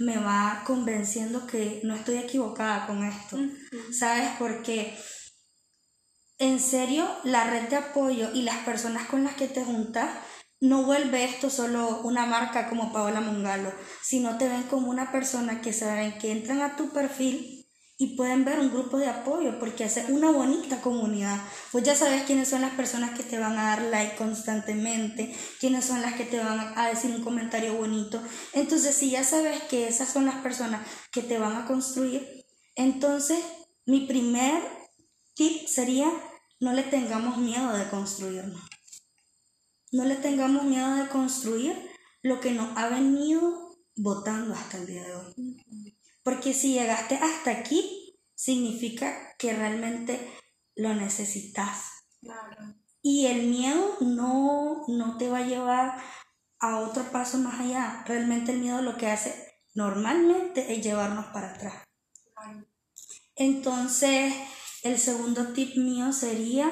me 0.00 0.16
va 0.18 0.62
convenciendo 0.66 1.46
que 1.46 1.80
no 1.84 1.94
estoy 1.94 2.18
equivocada 2.18 2.86
con 2.86 3.04
esto, 3.04 3.38
¿sabes? 3.92 4.30
Porque 4.38 4.96
en 6.38 6.58
serio 6.58 7.06
la 7.24 7.44
red 7.44 7.68
de 7.68 7.76
apoyo 7.76 8.30
y 8.34 8.42
las 8.42 8.58
personas 8.58 9.06
con 9.06 9.24
las 9.24 9.34
que 9.34 9.46
te 9.46 9.64
juntas 9.64 10.10
no 10.60 10.84
vuelve 10.84 11.24
esto 11.24 11.48
solo 11.48 12.00
una 12.02 12.26
marca 12.26 12.68
como 12.68 12.92
Paola 12.92 13.20
Mungalo, 13.20 13.72
sino 14.02 14.36
te 14.36 14.48
ven 14.48 14.64
como 14.64 14.90
una 14.90 15.10
persona 15.10 15.60
que 15.60 15.72
saben 15.72 16.18
que 16.18 16.32
entran 16.32 16.60
a 16.60 16.76
tu 16.76 16.92
perfil 16.92 17.59
y 18.00 18.16
pueden 18.16 18.46
ver 18.46 18.58
un 18.58 18.70
grupo 18.70 18.96
de 18.96 19.08
apoyo 19.08 19.58
porque 19.58 19.84
hace 19.84 20.10
una 20.10 20.30
bonita 20.30 20.80
comunidad. 20.80 21.38
Pues 21.70 21.84
ya 21.84 21.94
sabes 21.94 22.22
quiénes 22.22 22.48
son 22.48 22.62
las 22.62 22.72
personas 22.72 23.10
que 23.14 23.22
te 23.22 23.38
van 23.38 23.58
a 23.58 23.76
dar 23.76 23.82
like 23.82 24.16
constantemente, 24.16 25.36
quiénes 25.60 25.84
son 25.84 26.00
las 26.00 26.14
que 26.14 26.24
te 26.24 26.38
van 26.38 26.72
a 26.78 26.88
decir 26.88 27.10
un 27.10 27.22
comentario 27.22 27.74
bonito. 27.74 28.22
Entonces, 28.54 28.94
si 28.94 29.10
ya 29.10 29.22
sabes 29.22 29.62
que 29.64 29.86
esas 29.86 30.10
son 30.10 30.24
las 30.24 30.36
personas 30.36 30.80
que 31.12 31.20
te 31.20 31.38
van 31.38 31.54
a 31.54 31.66
construir, 31.66 32.26
entonces 32.74 33.38
mi 33.84 34.06
primer 34.06 34.62
tip 35.34 35.66
sería 35.66 36.10
no 36.58 36.72
le 36.72 36.84
tengamos 36.84 37.36
miedo 37.36 37.70
de 37.74 37.86
construirnos. 37.90 38.62
No 39.92 40.06
le 40.06 40.16
tengamos 40.16 40.64
miedo 40.64 40.94
de 40.94 41.06
construir 41.08 41.76
lo 42.22 42.40
que 42.40 42.52
nos 42.52 42.74
ha 42.78 42.88
venido 42.88 43.76
votando 43.94 44.54
hasta 44.54 44.78
el 44.78 44.86
día 44.86 45.04
de 45.06 45.16
hoy. 45.16 45.89
Porque 46.22 46.54
si 46.54 46.74
llegaste 46.74 47.16
hasta 47.16 47.50
aquí, 47.50 48.18
significa 48.34 49.34
que 49.38 49.52
realmente 49.52 50.20
lo 50.74 50.94
necesitas. 50.94 51.84
Y 53.02 53.26
el 53.26 53.46
miedo 53.48 53.96
no, 54.00 54.84
no 54.88 55.16
te 55.16 55.28
va 55.28 55.38
a 55.38 55.46
llevar 55.46 56.02
a 56.58 56.78
otro 56.78 57.04
paso 57.10 57.38
más 57.38 57.60
allá. 57.60 58.04
Realmente 58.06 58.52
el 58.52 58.60
miedo 58.60 58.82
lo 58.82 58.96
que 58.96 59.08
hace 59.08 59.50
normalmente 59.74 60.72
es 60.72 60.82
llevarnos 60.82 61.26
para 61.26 61.54
atrás. 61.54 61.84
Entonces, 63.34 64.34
el 64.82 64.98
segundo 64.98 65.52
tip 65.52 65.76
mío 65.76 66.12
sería 66.12 66.70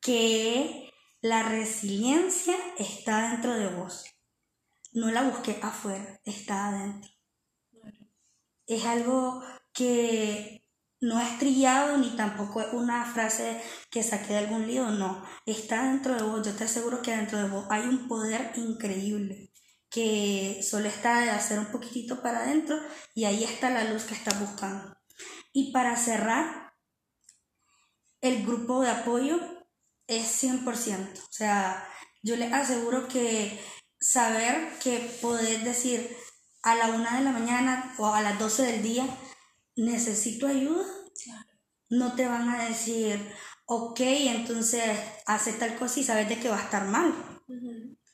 que 0.00 0.90
la 1.20 1.42
resiliencia 1.42 2.56
está 2.78 3.30
dentro 3.30 3.54
de 3.54 3.68
vos. 3.68 4.06
No 4.92 5.10
la 5.10 5.22
busqué 5.22 5.58
afuera, 5.62 6.20
está 6.24 6.68
adentro. 6.68 7.09
Es 8.70 8.84
algo 8.84 9.42
que 9.72 10.64
no 11.00 11.20
es 11.20 11.38
trillado 11.40 11.98
ni 11.98 12.10
tampoco 12.10 12.60
es 12.60 12.72
una 12.72 13.04
frase 13.04 13.60
que 13.90 14.04
saqué 14.04 14.34
de 14.34 14.38
algún 14.38 14.66
libro, 14.68 14.92
no. 14.92 15.24
Está 15.44 15.90
dentro 15.90 16.14
de 16.14 16.22
vos. 16.22 16.46
Yo 16.46 16.54
te 16.54 16.64
aseguro 16.64 17.02
que 17.02 17.10
dentro 17.10 17.38
de 17.38 17.48
vos 17.48 17.66
hay 17.68 17.82
un 17.82 18.06
poder 18.06 18.52
increíble 18.54 19.50
que 19.90 20.60
solo 20.62 20.86
está 20.86 21.20
de 21.20 21.30
hacer 21.30 21.58
un 21.58 21.72
poquitito 21.72 22.22
para 22.22 22.44
adentro 22.44 22.78
y 23.12 23.24
ahí 23.24 23.42
está 23.42 23.70
la 23.70 23.82
luz 23.92 24.04
que 24.04 24.14
estás 24.14 24.38
buscando. 24.38 24.96
Y 25.52 25.72
para 25.72 25.96
cerrar, 25.96 26.74
el 28.20 28.46
grupo 28.46 28.82
de 28.82 28.90
apoyo 28.90 29.40
es 30.06 30.44
100%. 30.44 31.18
O 31.18 31.32
sea, 31.32 31.88
yo 32.22 32.36
les 32.36 32.52
aseguro 32.52 33.08
que 33.08 33.58
saber 33.98 34.78
que 34.78 35.10
podés 35.20 35.64
decir 35.64 36.16
a 36.62 36.74
la 36.74 36.88
una 36.88 37.18
de 37.18 37.24
la 37.24 37.32
mañana 37.32 37.94
o 37.98 38.06
a 38.06 38.22
las 38.22 38.38
12 38.38 38.62
del 38.64 38.82
día, 38.82 39.06
necesito 39.76 40.46
ayuda, 40.46 40.84
no 41.88 42.14
te 42.14 42.26
van 42.26 42.48
a 42.48 42.64
decir, 42.64 43.20
ok, 43.66 44.00
entonces 44.00 44.82
hace 45.26 45.52
tal 45.54 45.76
cosa 45.76 46.00
y 46.00 46.04
sabes 46.04 46.28
de 46.28 46.38
que 46.38 46.48
va 46.48 46.58
a 46.58 46.64
estar 46.64 46.86
mal. 46.86 47.14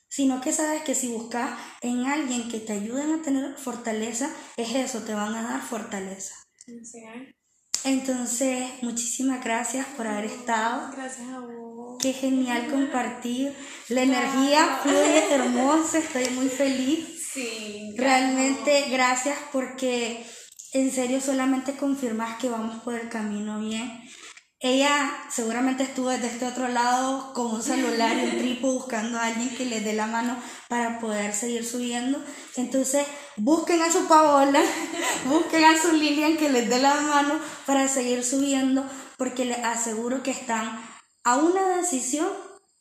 Sino 0.09 0.41
que 0.41 0.53
sabes 0.53 0.83
que 0.83 0.95
si 0.95 1.09
buscas 1.09 1.59
en 1.81 2.05
alguien 2.05 2.49
que 2.49 2.59
te 2.59 2.73
ayude 2.73 3.03
a 3.03 3.21
tener 3.21 3.55
fortaleza, 3.57 4.29
es 4.55 4.73
eso, 4.73 5.01
te 5.01 5.13
van 5.13 5.35
a 5.35 5.43
dar 5.43 5.61
fortaleza. 5.61 6.33
Entonces, 7.83 8.67
muchísimas 8.81 9.43
gracias 9.43 9.85
por 9.95 10.07
haber 10.07 10.25
estado. 10.25 10.91
Gracias 10.91 11.27
a 11.29 11.39
vos. 11.39 11.97
Qué 12.01 12.13
genial 12.13 12.69
compartir. 12.69 13.55
La 13.89 14.03
energía 14.03 14.79
fluye 14.81 15.33
hermosa, 15.33 15.99
estoy 15.99 16.29
muy 16.35 16.49
feliz. 16.49 17.16
Sí. 17.37 17.93
Realmente 17.95 18.85
gracias 18.89 19.37
porque 19.51 20.25
en 20.73 20.91
serio 20.91 21.21
solamente 21.21 21.75
confirmas 21.75 22.39
que 22.39 22.49
vamos 22.49 22.81
por 22.81 22.95
el 22.95 23.09
camino 23.09 23.59
bien. 23.59 24.01
Ella 24.59 25.13
seguramente 25.29 25.83
estuvo 25.83 26.09
desde 26.09 26.29
este 26.29 26.47
otro 26.47 26.67
lado 26.67 27.33
con 27.33 27.51
un 27.51 27.61
celular 27.61 28.17
y 28.17 28.23
un 28.23 28.37
tripo 28.39 28.73
buscando 28.73 29.19
a 29.19 29.25
alguien 29.25 29.55
que 29.55 29.65
le 29.65 29.81
dé 29.81 29.93
la 29.93 30.07
mano 30.07 30.35
para 30.67 30.99
poder 30.99 31.31
seguir 31.31 31.63
subiendo. 31.63 32.23
Entonces, 32.55 33.05
busquen 33.35 33.83
a 33.83 33.91
su 33.91 34.07
Paola, 34.07 34.63
busquen 35.25 35.63
a 35.63 35.79
su 35.79 35.91
Lilian 35.91 36.37
que 36.37 36.49
les 36.49 36.67
dé 36.67 36.79
la 36.79 36.95
mano 37.01 37.39
para 37.67 37.87
seguir 37.87 38.23
subiendo, 38.23 38.83
porque 39.17 39.45
les 39.45 39.59
aseguro 39.59 40.23
que 40.23 40.31
están 40.31 40.81
a 41.23 41.37
una 41.37 41.77
decisión 41.77 42.29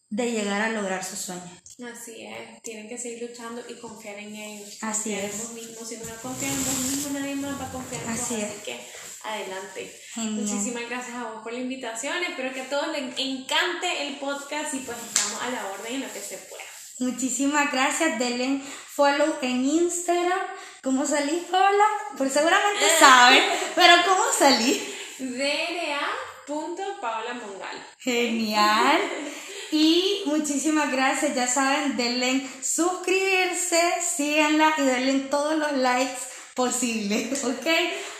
de 0.09 0.33
llegar 0.33 0.63
a 0.63 0.71
lograr 0.71 1.05
sus 1.05 1.19
sueños. 1.19 1.66
Así 1.85 2.25
es, 2.25 2.63
tienen 2.63 2.89
que 2.89 2.97
seguir 2.97 3.29
luchando 3.29 3.63
y 3.69 3.75
confiar 3.75 4.19
en 4.19 4.35
ellos. 4.35 4.79
Así 4.81 5.11
confiar 5.11 5.25
es. 5.27 5.35
En 5.35 5.41
vos 5.41 5.53
mismos. 5.53 5.87
Si 5.89 5.97
no 5.99 6.05
confían 6.23 6.53
en 6.53 6.65
vos 6.65 6.79
mismos, 6.79 7.13
nadie 7.13 7.37
más 7.37 7.61
va 7.61 7.67
a 7.67 7.73
confiar 7.73 8.03
en 8.03 8.13
vos. 8.13 8.21
Así 8.21 8.35
es. 8.37 8.45
Así 8.45 8.61
que 8.65 8.81
adelante. 9.25 10.01
Genial. 10.15 10.33
Muchísimas 10.33 10.89
gracias 10.89 11.17
a 11.17 11.25
vos 11.25 11.43
por 11.43 11.53
la 11.53 11.59
invitación. 11.59 12.23
Espero 12.23 12.55
que 12.55 12.63
a 12.63 12.71
todos 12.71 12.89
les 12.89 13.19
encante 13.19 14.07
el 14.07 14.17
podcast 14.19 14.73
y 14.73 14.79
pues 14.79 14.97
estamos 14.99 15.43
a 15.43 15.51
la 15.51 15.67
orden 15.71 15.97
en 15.97 16.01
lo 16.01 16.11
que 16.13 16.21
se 16.21 16.39
pueda. 16.39 16.63
Muchísimas 16.99 17.71
gracias, 17.71 18.19
denle 18.19 18.59
follow 18.63 19.37
en 19.43 19.67
Instagram. 19.67 20.47
¿Cómo 20.83 21.05
salí, 21.05 21.47
Paola? 21.51 21.85
Pues 22.17 22.33
seguramente 22.33 22.87
saben, 22.99 23.45
pero 23.75 23.97
¿cómo 24.07 24.33
salí? 24.33 24.83
DNA.paolamongal. 25.19 27.87
Genial. 27.99 29.03
Y 29.73 30.23
muchísimas 30.27 30.93
gracias, 30.93 31.35
ya 31.35 31.47
saben, 31.47 31.97
denle 31.97 32.49
suscribirse, 32.63 33.81
síganla 34.01 34.75
y 34.79 34.83
denle 34.83 35.21
todos 35.29 35.59
los 35.59 35.73
likes 35.73 36.21
posibles, 36.55 37.45
¿ok? 37.45 37.67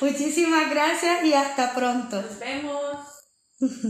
Muchísimas 0.01 0.71
gracias 0.71 1.25
y 1.25 1.33
hasta 1.33 1.75
pronto. 1.75 2.23
Nos 2.23 2.39
vemos. 2.39 2.97